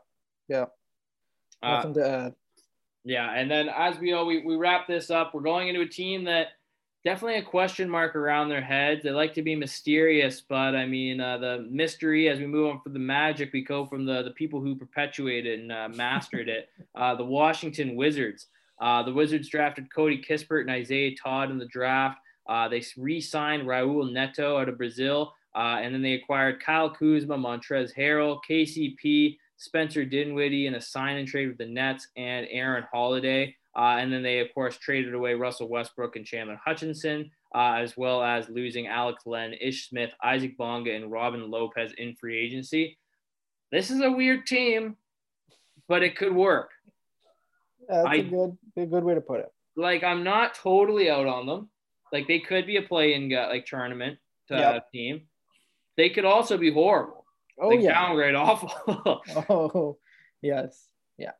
[0.48, 0.66] yeah.
[1.62, 2.36] Uh, Nothing to add.
[3.06, 5.88] Yeah, and then as we all we, we wrap this up, we're going into a
[5.88, 6.48] team that
[7.04, 9.04] definitely a question mark around their heads.
[9.04, 12.80] They like to be mysterious, but I mean uh, the mystery as we move on
[12.82, 16.70] from the magic, we go from the the people who perpetuated and uh, mastered it.
[16.96, 18.46] Uh, the Washington Wizards.
[18.80, 22.20] Uh, the Wizards drafted Corey Kispert and Isaiah Todd in the draft.
[22.48, 25.34] Uh, they re-signed Raul Neto out of Brazil.
[25.56, 31.18] Uh, and then they acquired Kyle Kuzma, Montrezl Harrell, KCP, Spencer Dinwiddie in a sign
[31.18, 33.56] and trade with the Nets, and Aaron Holiday.
[33.76, 37.96] Uh, and then they, of course, traded away Russell Westbrook and Chandler Hutchinson, uh, as
[37.96, 42.98] well as losing Alex Len, Ish Smith, Isaac Bonga, and Robin Lopez in free agency.
[43.72, 44.96] This is a weird team,
[45.88, 46.72] but it could work.
[47.88, 49.52] That's I, a good, a good way to put it.
[49.76, 51.70] Like, I'm not totally out on them.
[52.12, 54.20] Like, they could be a play-in like tournament
[54.52, 54.92] uh, yep.
[54.92, 55.22] team
[55.98, 57.26] they could also be horrible.
[57.60, 58.72] Oh like, yeah, downgrade awful.
[59.50, 59.98] oh
[60.42, 60.88] yes,
[61.18, 61.32] yeah.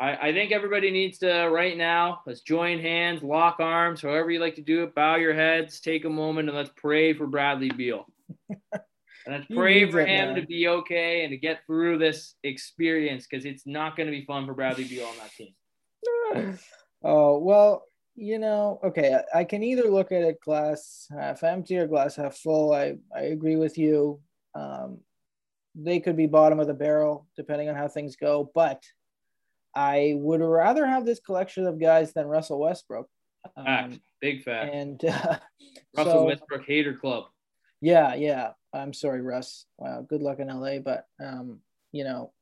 [0.00, 2.22] I, I think everybody needs to right now.
[2.26, 4.94] Let's join hands, lock arms, however you like to do it.
[4.94, 8.06] Bow your heads, take a moment, and let's pray for Bradley Beal.
[8.50, 8.82] and
[9.28, 13.66] let's pray for him to be okay and to get through this experience because it's
[13.66, 16.58] not going to be fun for Bradley Beal on that team.
[17.04, 17.84] oh well,
[18.20, 22.16] you know, okay, I, I, can either look at it glass half empty or glass
[22.16, 22.74] half full.
[22.74, 24.20] I, I agree with you.
[24.54, 24.98] Um,
[25.74, 28.84] they could be bottom of the barrel depending on how things go, but
[29.74, 33.08] I would rather have this collection of guys than Russell Westbrook.
[33.56, 33.98] Um, fact.
[34.20, 34.74] Big fact.
[34.74, 35.38] And uh,
[35.96, 37.24] Russell so, Westbrook hater club.
[37.80, 38.50] Yeah, yeah.
[38.74, 39.64] I'm sorry, Russ.
[39.78, 41.60] Wow, good luck in LA, but um,
[41.90, 42.32] you know,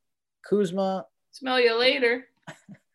[0.44, 1.06] Kuzma.
[1.30, 2.26] Smell you later.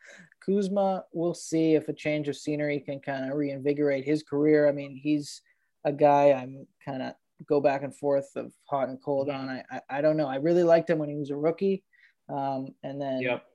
[0.45, 4.67] Kuzma, we'll see if a change of scenery can kind of reinvigorate his career.
[4.67, 5.41] I mean, he's
[5.85, 7.13] a guy I'm kind of
[7.47, 9.49] go back and forth of hot and cold on.
[9.49, 10.27] I, I, I don't know.
[10.27, 11.83] I really liked him when he was a rookie,
[12.29, 13.45] um, and then yep.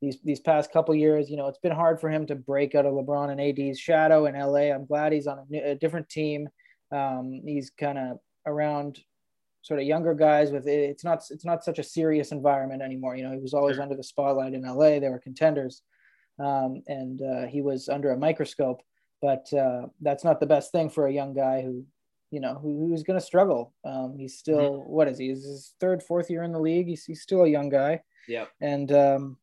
[0.00, 2.86] these these past couple years, you know, it's been hard for him to break out
[2.86, 4.72] of LeBron and AD's shadow in LA.
[4.72, 6.48] I'm glad he's on a, a different team.
[6.92, 9.00] Um, he's kind of around
[9.62, 13.16] sort of younger guys with it's not it's not such a serious environment anymore.
[13.16, 13.82] You know, he was always sure.
[13.82, 14.98] under the spotlight in LA.
[14.98, 15.82] They were contenders
[16.40, 18.82] um, and uh, he was under a microscope.
[19.22, 21.84] But uh, that's not the best thing for a young guy who,
[22.30, 23.74] you know, who, who's going to struggle.
[23.84, 24.90] Um, he's still mm-hmm.
[24.90, 25.28] what is he?
[25.28, 26.86] He's his third, fourth year in the league.
[26.86, 28.00] He's, he's still a young guy.
[28.26, 28.46] Yeah.
[28.60, 29.36] And um,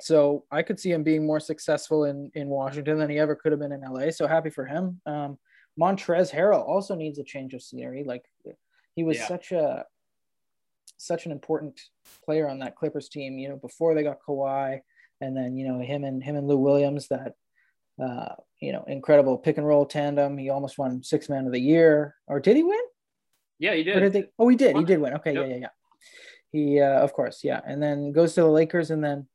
[0.00, 3.52] so I could see him being more successful in in Washington than he ever could
[3.52, 4.10] have been in LA.
[4.10, 5.00] So happy for him.
[5.06, 5.38] Um,
[5.78, 8.04] Montrezl Harrell also needs a change of scenery.
[8.04, 8.24] Like
[8.94, 9.28] he was yeah.
[9.28, 9.84] such a
[10.96, 11.80] such an important
[12.24, 13.38] player on that Clippers team.
[13.38, 14.80] You know, before they got Kawhi,
[15.20, 17.34] and then you know him and him and Lou Williams that
[18.02, 20.38] uh, you know incredible pick and roll tandem.
[20.38, 22.80] He almost won six man of the year, or did he win?
[23.58, 24.00] Yeah, he did.
[24.00, 24.76] did they, oh, he did.
[24.76, 25.14] He did win.
[25.14, 25.46] Okay, yep.
[25.46, 25.68] yeah, yeah, yeah.
[26.52, 29.28] He uh, of course, yeah, and then goes to the Lakers, and then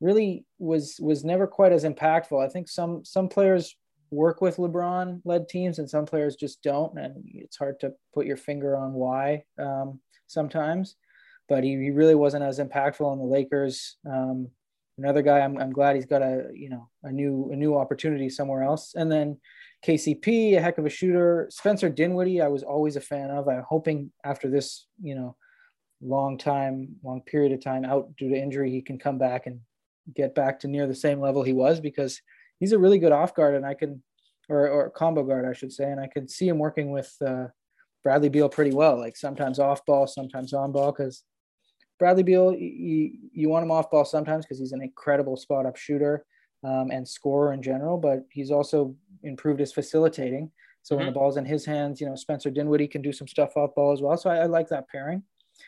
[0.00, 2.44] really was was never quite as impactful.
[2.44, 3.76] I think some some players
[4.10, 8.26] work with LeBron led teams, and some players just don't, and it's hard to put
[8.26, 10.96] your finger on why um, sometimes.
[11.48, 13.96] But he, he really wasn't as impactful on the Lakers.
[14.06, 14.50] Um,
[14.98, 18.28] another guy I'm, I'm glad he's got a you know a new a new opportunity
[18.28, 18.94] somewhere else.
[18.94, 19.38] And then
[19.86, 21.46] KCP a heck of a shooter.
[21.50, 23.48] Spencer Dinwiddie I was always a fan of.
[23.48, 25.36] I'm hoping after this you know
[26.00, 29.60] long time long period of time out due to injury he can come back and
[30.14, 32.20] get back to near the same level he was because
[32.60, 34.02] he's a really good off guard and I can
[34.48, 35.90] or, or combo guard I should say.
[35.90, 37.46] And I can see him working with uh,
[38.02, 40.92] Bradley Beal pretty well, like sometimes off ball, sometimes on ball.
[40.92, 41.22] Because
[41.98, 45.76] Bradley Beal, you, you want him off ball sometimes because he's an incredible spot up
[45.76, 46.24] shooter
[46.64, 50.50] um, and scorer in general, but he's also improved his facilitating.
[50.82, 51.04] So mm-hmm.
[51.04, 53.74] when the ball's in his hands, you know, Spencer Dinwiddie can do some stuff off
[53.74, 54.16] ball as well.
[54.16, 55.22] So I, I like that pairing.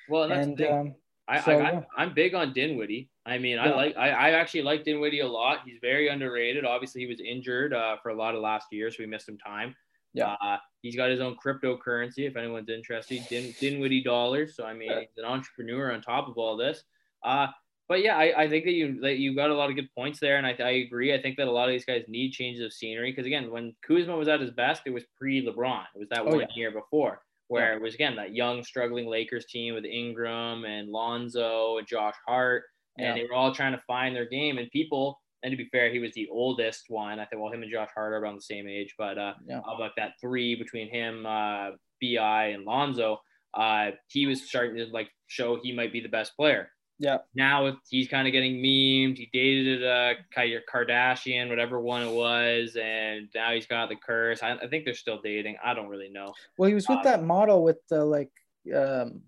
[0.08, 0.94] Well, and, um,
[1.28, 3.08] I, so, I, I, am big on Dinwiddie.
[3.24, 3.64] I mean, yeah.
[3.64, 5.58] I like, I, I actually like Dinwiddie a lot.
[5.64, 6.64] He's very underrated.
[6.64, 9.38] Obviously, he was injured uh, for a lot of last year, so we missed some
[9.38, 9.74] time.
[10.12, 10.36] Yeah.
[10.40, 12.26] Uh, he's got his own cryptocurrency.
[12.26, 14.56] If anyone's interested, Din, Dinwiddie dollars.
[14.56, 16.82] So I mean, he's an entrepreneur on top of all this.
[17.24, 17.48] Uh,
[17.88, 20.20] but yeah, I, I think that you that you got a lot of good points
[20.20, 21.12] there, and I, I agree.
[21.12, 23.74] I think that a lot of these guys need changes of scenery because again, when
[23.86, 25.82] Kuzma was at his best, it was pre LeBron.
[25.94, 26.46] It was that oh, one yeah.
[26.54, 27.76] year before where yeah.
[27.76, 32.62] it was again that young struggling Lakers team with Ingram and Lonzo and Josh Hart,
[32.96, 33.14] and yeah.
[33.14, 34.58] they were all trying to find their game.
[34.58, 37.18] And people, and to be fair, he was the oldest one.
[37.18, 39.60] I think well, him and Josh Hart are around the same age, but uh, yeah.
[39.66, 41.70] of like that three between him, uh,
[42.02, 43.20] Bi, and Lonzo,
[43.54, 46.70] uh, he was starting to like show he might be the best player.
[46.98, 47.18] Yeah.
[47.34, 49.16] Now he's kind of getting memed.
[49.16, 54.42] He dated a Kardashian, whatever one it was, and now he's got the curse.
[54.42, 55.56] I, I think they're still dating.
[55.64, 56.34] I don't really know.
[56.58, 58.30] Well, he was with um, that model with the like.
[58.74, 59.22] um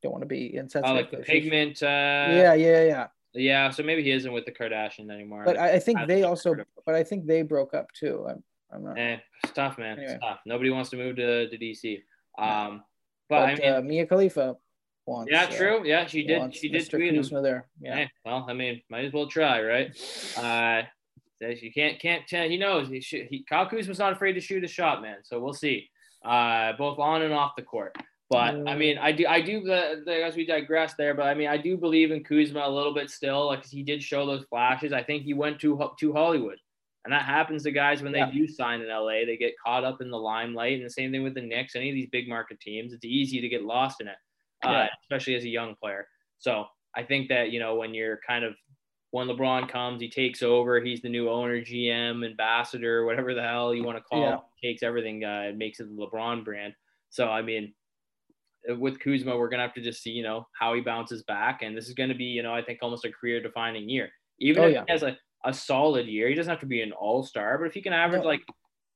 [0.00, 0.90] Don't want to be insensitive.
[0.90, 1.82] Oh, like the pigment.
[1.82, 3.06] Uh, yeah, yeah, yeah.
[3.34, 5.42] Yeah, so maybe he isn't with the Kardashian anymore.
[5.44, 6.54] But I, I think I they also,
[6.86, 8.26] but I think they broke up too.
[8.28, 8.98] I'm, I'm not.
[8.98, 9.98] Eh, it's tough, man.
[9.98, 10.14] Anyway.
[10.14, 10.40] It's tough.
[10.46, 12.02] Nobody wants to move to, to DC.
[12.38, 12.82] Um,
[13.28, 14.56] but, but I mean, uh, Mia Khalifa
[15.08, 15.86] Wants, yeah, true.
[15.86, 16.54] Yeah, she did.
[16.54, 16.90] She did Mr.
[16.90, 17.42] tweet Kuzma him.
[17.42, 17.66] there.
[17.80, 17.94] Yeah.
[17.94, 19.96] Hey, well, I mean, might as well try, right?
[21.40, 22.48] Uh, you can't can't tell.
[22.48, 22.88] He knows.
[22.88, 25.18] He, should, he Kyle Kuzma's not afraid to shoot a shot, man.
[25.22, 25.88] So we'll see.
[26.24, 27.96] Uh, both on and off the court.
[28.30, 31.34] But I mean, I do, I do, the, the, as we digress there, but I
[31.34, 33.46] mean, I do believe in Kuzma a little bit still.
[33.46, 34.92] Like he did show those flashes.
[34.92, 36.58] I think he went to to Hollywood,
[37.04, 38.30] and that happens to guys when they yeah.
[38.30, 39.24] do sign in LA.
[39.24, 41.74] They get caught up in the limelight, and the same thing with the Knicks.
[41.74, 44.16] Any of these big market teams, it's easy to get lost in it
[44.64, 44.86] uh, yeah.
[45.02, 46.06] especially as a young player.
[46.38, 46.66] So
[46.96, 48.54] I think that, you know, when you're kind of,
[49.10, 53.74] when LeBron comes, he takes over, he's the new owner, GM, ambassador, whatever the hell
[53.74, 54.34] you want to call yeah.
[54.34, 56.74] it, takes everything, uh, makes it the LeBron brand.
[57.10, 57.72] So, I mean,
[58.68, 61.62] with Kuzma, we're going to have to just see, you know, how he bounces back.
[61.62, 64.10] And this is going to be, you know, I think almost a career defining year.
[64.40, 64.84] Even oh, if yeah.
[64.86, 67.64] he has a, a solid year, he doesn't have to be an all star, but
[67.64, 68.28] if he can average no.
[68.28, 68.42] like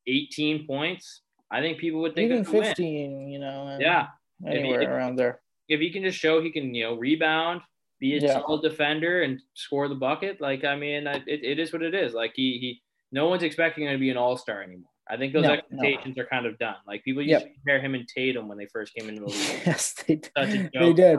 [0.06, 3.28] 18 points, I think people would think even 15, win.
[3.28, 4.08] you know, yeah,
[4.46, 5.40] anywhere he, around there
[5.72, 7.62] if he can just show he can, you know, rebound,
[8.00, 8.34] be a yeah.
[8.34, 12.14] solid defender, and score the bucket, like I mean, it, it is what it is.
[12.14, 14.90] Like he he, no one's expecting him to be an all star anymore.
[15.08, 16.22] I think those no, expectations no.
[16.22, 16.76] are kind of done.
[16.86, 17.42] Like people used yep.
[17.42, 19.62] to compare him and Tatum when they first came into the league.
[19.66, 20.70] yes, they did.
[20.72, 21.18] They did.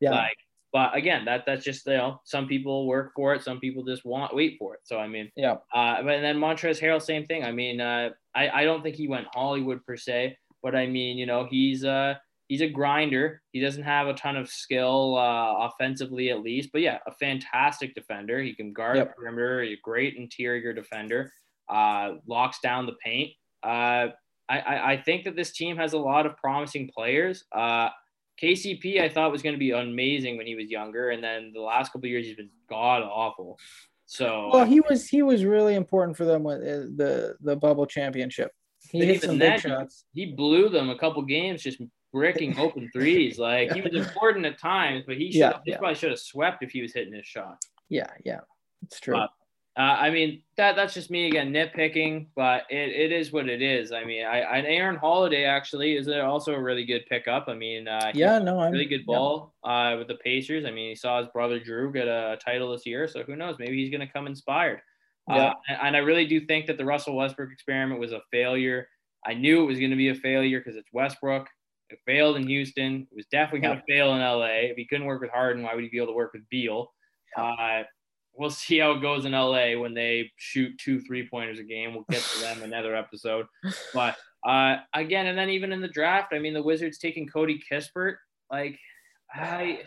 [0.00, 0.10] Yeah.
[0.10, 0.36] Like,
[0.72, 4.04] but again, that that's just you know some people work for it, some people just
[4.04, 4.80] want wait for it.
[4.84, 5.56] So I mean, yeah.
[5.74, 7.44] Uh, but then Montrezl Harrell, same thing.
[7.44, 11.16] I mean, uh, I I don't think he went Hollywood per se, but I mean,
[11.18, 12.14] you know, he's uh
[12.48, 13.42] he's a grinder.
[13.52, 17.94] He doesn't have a ton of skill uh, offensively, at least, but yeah, a fantastic
[17.94, 18.42] defender.
[18.42, 19.08] He can guard yep.
[19.08, 19.62] the perimeter.
[19.62, 21.32] He's a great interior defender.
[21.68, 23.32] Uh, locks down the paint.
[23.62, 24.08] Uh,
[24.48, 27.44] I, I think that this team has a lot of promising players.
[27.52, 27.88] Uh,
[28.40, 31.60] KCP, I thought was going to be amazing when he was younger, and then the
[31.60, 33.58] last couple years he's been god awful.
[34.06, 37.86] So well, he was he was really important for them with uh, the the bubble
[37.86, 38.52] championship.
[38.92, 40.04] He hit some big shots.
[40.14, 41.80] He blew them a couple games just
[42.12, 43.38] bricking open threes.
[43.46, 45.78] Like he was important at times, but he should yeah, he yeah.
[45.78, 47.56] probably should have swept if he was hitting his shot.
[47.88, 48.40] Yeah, yeah,
[48.82, 49.16] it's true.
[49.78, 53.60] Uh, I mean that that's just me again nitpicking, but it, it is what it
[53.60, 53.92] is.
[53.92, 57.46] I mean, I, I Aaron Holiday actually is also a really good pickup.
[57.48, 59.70] I mean, uh, yeah, no, I'm really good ball yeah.
[59.70, 60.64] uh, with the Pacers.
[60.64, 63.56] I mean, he saw his brother Drew get a title this year, so who knows?
[63.58, 64.80] Maybe he's going to come inspired.
[65.28, 65.36] Yeah.
[65.36, 68.88] Uh, and, and I really do think that the Russell Westbrook experiment was a failure.
[69.26, 71.48] I knew it was going to be a failure because it's Westbrook.
[71.90, 73.06] It failed in Houston.
[73.10, 74.70] It was definitely going to fail in LA.
[74.70, 76.92] If he couldn't work with Harden, why would he be able to work with Beal?
[77.36, 77.82] Uh,
[78.36, 81.94] we'll see how it goes in LA when they shoot two three pointers a game.
[81.94, 83.46] We'll get to them another episode.
[83.94, 84.16] But
[84.46, 88.16] uh, again, and then even in the draft, I mean, the Wizards taking Corey Kispert,
[88.50, 88.78] like,
[89.32, 89.80] I,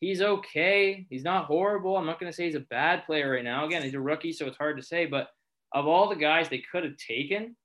[0.00, 1.06] he's okay.
[1.10, 1.96] He's not horrible.
[1.96, 3.66] I'm not going to say he's a bad player right now.
[3.66, 5.06] Again, he's a rookie, so it's hard to say.
[5.06, 5.28] But
[5.72, 7.56] of all the guys they could have taken,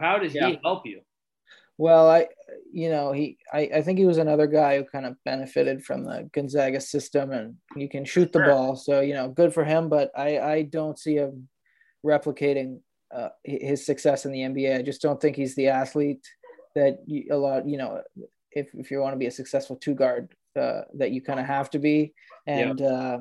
[0.00, 0.48] how does yeah.
[0.48, 1.02] he help you?
[1.80, 2.28] Well, I,
[2.70, 6.04] you know, he, I, I think he was another guy who kind of benefited from
[6.04, 8.48] the Gonzaga system, and you can shoot the sure.
[8.48, 9.88] ball, so you know, good for him.
[9.88, 11.48] But I, I don't see him
[12.04, 12.80] replicating
[13.16, 14.78] uh, his success in the NBA.
[14.78, 16.22] I just don't think he's the athlete
[16.74, 18.02] that you, a lot, you know,
[18.52, 21.46] if if you want to be a successful two guard, uh, that you kind of
[21.46, 22.12] have to be.
[22.46, 23.20] And yeah, uh,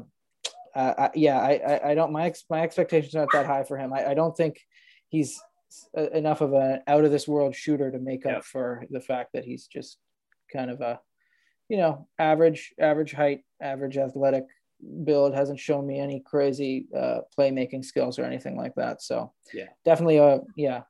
[0.76, 3.78] uh, I, yeah, I, I, I don't my ex, my expectations aren't that high for
[3.78, 3.93] him.
[3.93, 4.60] I, I don't think
[5.07, 5.39] he's
[6.13, 9.45] enough of an out of this world shooter to make up for the fact that
[9.45, 9.97] he's just
[10.51, 10.99] kind of a,
[11.67, 14.45] you know, average average height, average athletic
[15.03, 15.34] build.
[15.34, 19.01] Hasn't shown me any crazy uh, playmaking skills or anything like that.
[19.01, 19.67] So Yeah.
[19.86, 20.84] definitely a yeah,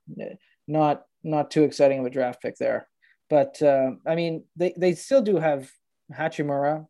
[0.67, 2.87] not not too exciting of a draft pick there.
[3.29, 5.71] But uh, I mean, they they still do have
[6.13, 6.87] Hachimura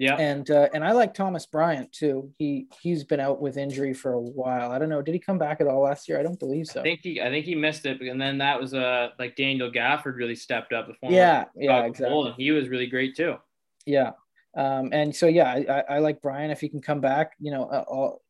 [0.00, 0.16] Yeah.
[0.16, 2.32] and uh, and I like Thomas Bryant too.
[2.38, 4.72] He he's been out with injury for a while.
[4.72, 5.02] I don't know.
[5.02, 6.18] Did he come back at all last year?
[6.18, 6.80] I don't believe so.
[6.80, 9.70] I think he, I think he missed it, and then that was uh like Daniel
[9.70, 10.86] Gafford really stepped up.
[10.86, 12.28] The former yeah, yeah, exactly.
[12.28, 13.36] And he was really great too.
[13.84, 14.12] Yeah,
[14.56, 17.32] um, and so yeah, I, I, like Bryant if he can come back.
[17.38, 18.22] You know, uh, all,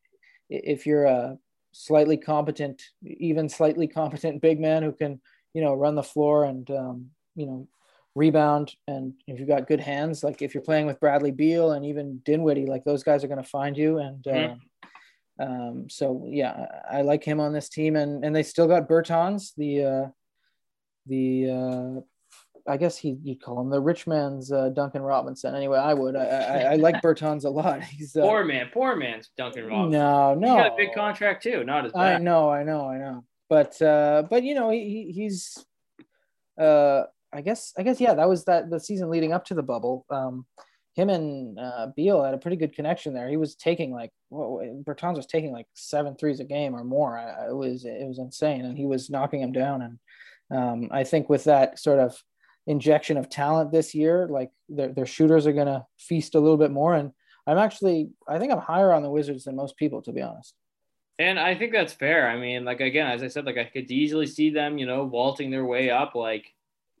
[0.49, 1.37] if you're a
[1.71, 5.21] slightly competent, even slightly competent big man who can
[5.53, 7.67] you know run the floor and um, you know
[8.15, 11.85] rebound, and if you've got good hands, like if you're playing with Bradley Beal and
[11.85, 14.23] even Dinwiddie, like those guys are going to find you and.
[14.23, 14.51] Mhm.
[14.51, 14.61] Um,
[15.39, 19.55] um, so yeah, I like him on this team, and and they still got Bertans,
[19.57, 20.07] the uh,
[21.07, 22.01] the uh,
[22.71, 25.55] I guess he you'd call him the rich man's uh, Duncan Robinson.
[25.55, 26.15] Anyway, I would.
[26.15, 27.81] I I, I like Bertans a lot.
[27.97, 29.99] He's uh, Poor man, poor man's Duncan Robinson.
[29.99, 30.57] no, He no.
[30.57, 32.17] got a big contract too, not as bad.
[32.17, 33.23] I know, I know, I know.
[33.49, 35.57] But uh, but you know, he, he he's
[36.59, 37.03] uh,
[37.33, 40.05] I guess I guess yeah, that was that the season leading up to the bubble.
[40.09, 40.45] Um,
[40.93, 43.29] him and uh, Beal had a pretty good connection there.
[43.29, 47.17] He was taking like what, Bertans was taking like seven threes a game or more.
[47.17, 49.81] I, it was it was insane, and he was knocking him down.
[49.81, 52.21] And um, I think with that sort of
[52.67, 56.71] injection of talent this year, like their their shooters are gonna feast a little bit
[56.71, 56.93] more.
[56.93, 57.11] And
[57.47, 60.53] I'm actually I think I'm higher on the Wizards than most people, to be honest.
[61.19, 62.27] And I think that's fair.
[62.27, 65.05] I mean, like again, as I said, like I could easily see them, you know,
[65.05, 66.15] vaulting their way up.
[66.15, 66.53] Like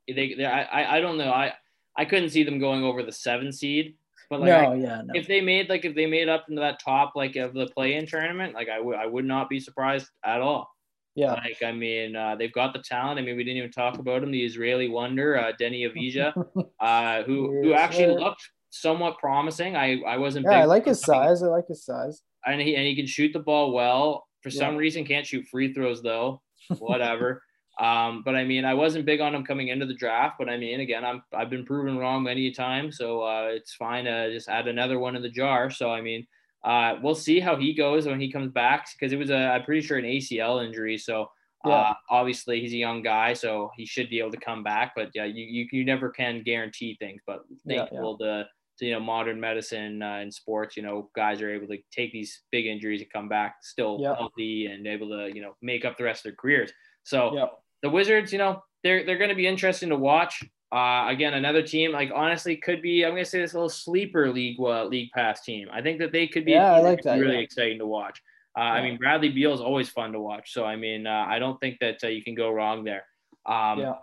[0.07, 1.31] they, they I, I- I don't know.
[1.31, 1.53] I,
[1.95, 3.95] I couldn't see them going over the seven seed,
[4.29, 5.13] but like I- no, yeah, no.
[5.13, 8.05] if they made like if they made up into that top like of the play-in
[8.07, 10.69] tournament, like I would I would not be surprised at all.
[11.15, 11.33] yeah.
[11.33, 13.19] Like I mean, uh, they've got the talent.
[13.19, 16.27] I mean, we didn't even talk about him, the Israeli wonder, uh, Deni Avdija,
[16.79, 19.75] uh, who who actually looked somewhat promising.
[19.75, 20.45] I I wasn't.
[20.49, 21.43] Yeah, I like his size.
[21.43, 22.23] I like his size.
[22.45, 24.25] and he and he can shoot the ball well.
[24.43, 26.41] For some reason, can't shoot free throws though.
[26.79, 27.43] Whatever.
[27.81, 30.35] Um, but I mean, I wasn't big on him coming into the draft.
[30.37, 33.73] But I mean, again, I'm I've been proven wrong many a time, so uh, it's
[33.73, 35.71] fine to just add another one in the jar.
[35.71, 36.27] So I mean,
[36.63, 39.63] uh, we'll see how he goes when he comes back because it was a I'm
[39.63, 40.97] pretty sure an ACL injury.
[40.97, 41.29] So.
[41.63, 44.93] Uh, obviously he's a young guy, so he should be able to come back.
[44.95, 47.21] But yeah, you, you, you never can guarantee things.
[47.27, 47.85] But Yeah, yeah.
[47.85, 48.47] thankful to
[48.81, 52.11] to, you know modern medicine uh, in sports you know guys are able to take
[52.11, 54.15] these big injuries and come back still Yeah.
[54.15, 56.71] healthy and able to you know make up the rest of their careers
[57.03, 57.45] so Yeah.
[57.81, 60.43] The wizards you know they're they're going to be interesting to watch.
[60.73, 64.31] Uh, again another team like honestly could be i'm going to say this little sleeper
[64.31, 65.67] league uh, league pass team.
[65.69, 67.41] I think that they could be Yeah, I like that, really yeah.
[67.41, 68.21] exciting to watch.
[68.57, 71.39] Uh, i mean bradley beal is always fun to watch so i mean uh, i
[71.39, 73.03] don't think that uh, you can go wrong there.
[73.45, 73.95] Um, yeah.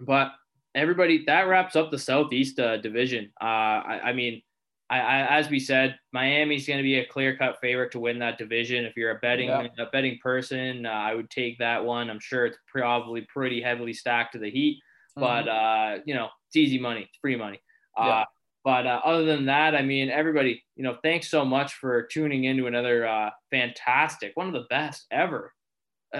[0.00, 0.32] but
[0.76, 3.32] everybody that wraps up the southeast uh, division.
[3.40, 4.42] Uh, I, I mean
[4.88, 8.38] I, I, as we said miami's going to be a clear-cut favorite to win that
[8.38, 9.66] division if you're a betting Yeah.
[9.78, 13.92] a betting person uh, i would take that one i'm sure it's probably pretty heavily
[13.92, 14.78] stacked to the heat
[15.16, 17.60] but uh, you know it's easy money it's free money
[17.96, 18.08] uh, Mm-hmm.
[18.10, 18.24] Yeah.
[18.64, 22.44] but uh, other than that i mean everybody you know thanks so much for tuning
[22.44, 25.52] into another uh, fantastic one of the best ever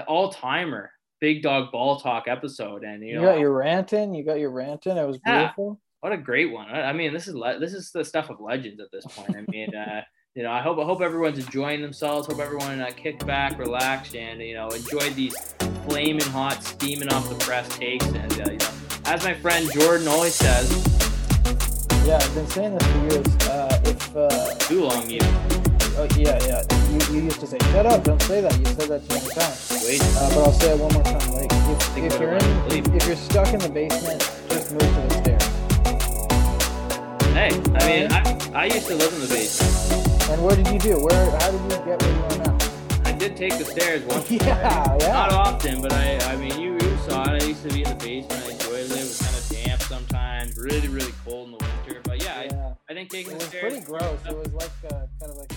[0.07, 0.91] all timer
[1.21, 4.13] big dog ball talk episode and you you, know got your ranting.
[4.13, 4.97] You got your ranting.
[4.97, 5.39] It was Yeah.
[5.39, 5.79] beautiful.
[6.01, 6.67] What a great one.
[6.67, 9.35] I mean, this is le- this is the stuff of legends at this point.
[9.35, 10.01] I mean, uh,
[10.35, 12.27] you know, I hope I hope everyone's enjoying themselves.
[12.27, 15.35] Hope everyone uh, kicked back, relaxed, and you know, enjoyed these
[15.87, 18.05] flaming hot, steaming off the press takes.
[18.05, 18.69] And uh, you know,
[19.05, 20.69] as my friend Jordan always says,
[22.05, 23.47] Yeah, I've been saying this for years.
[23.47, 25.19] Uh, if uh, too long, you
[25.97, 28.03] oh, yeah, yeah, you, you used to say, "Shut up!
[28.03, 29.83] Don't say that." You said that too many times.
[29.85, 30.01] wait.
[30.01, 31.31] Uh, but I'll say it one more time.
[31.31, 35.16] Like, if, if you're in, if, you're stuck in the basement, just move to the.
[37.37, 40.31] Hey, I mean, I, I used to live in the basement.
[40.31, 41.05] And what did you do?
[41.05, 41.29] Where?
[41.37, 42.57] How did you get where you are now?
[43.05, 44.31] I did take the stairs once.
[44.31, 45.11] Yeah, yeah.
[45.13, 47.43] Not often, but I, I mean, you, you saw it.
[47.43, 48.43] I used to be in the basement.
[48.43, 48.91] I enjoyed it.
[48.91, 52.01] It was kind of damp sometimes, really, really cold in the winter.
[52.05, 52.73] But yeah, yeah.
[52.89, 54.19] I, I think taking It the was pretty gross.
[54.27, 55.51] It was like uh, kind of like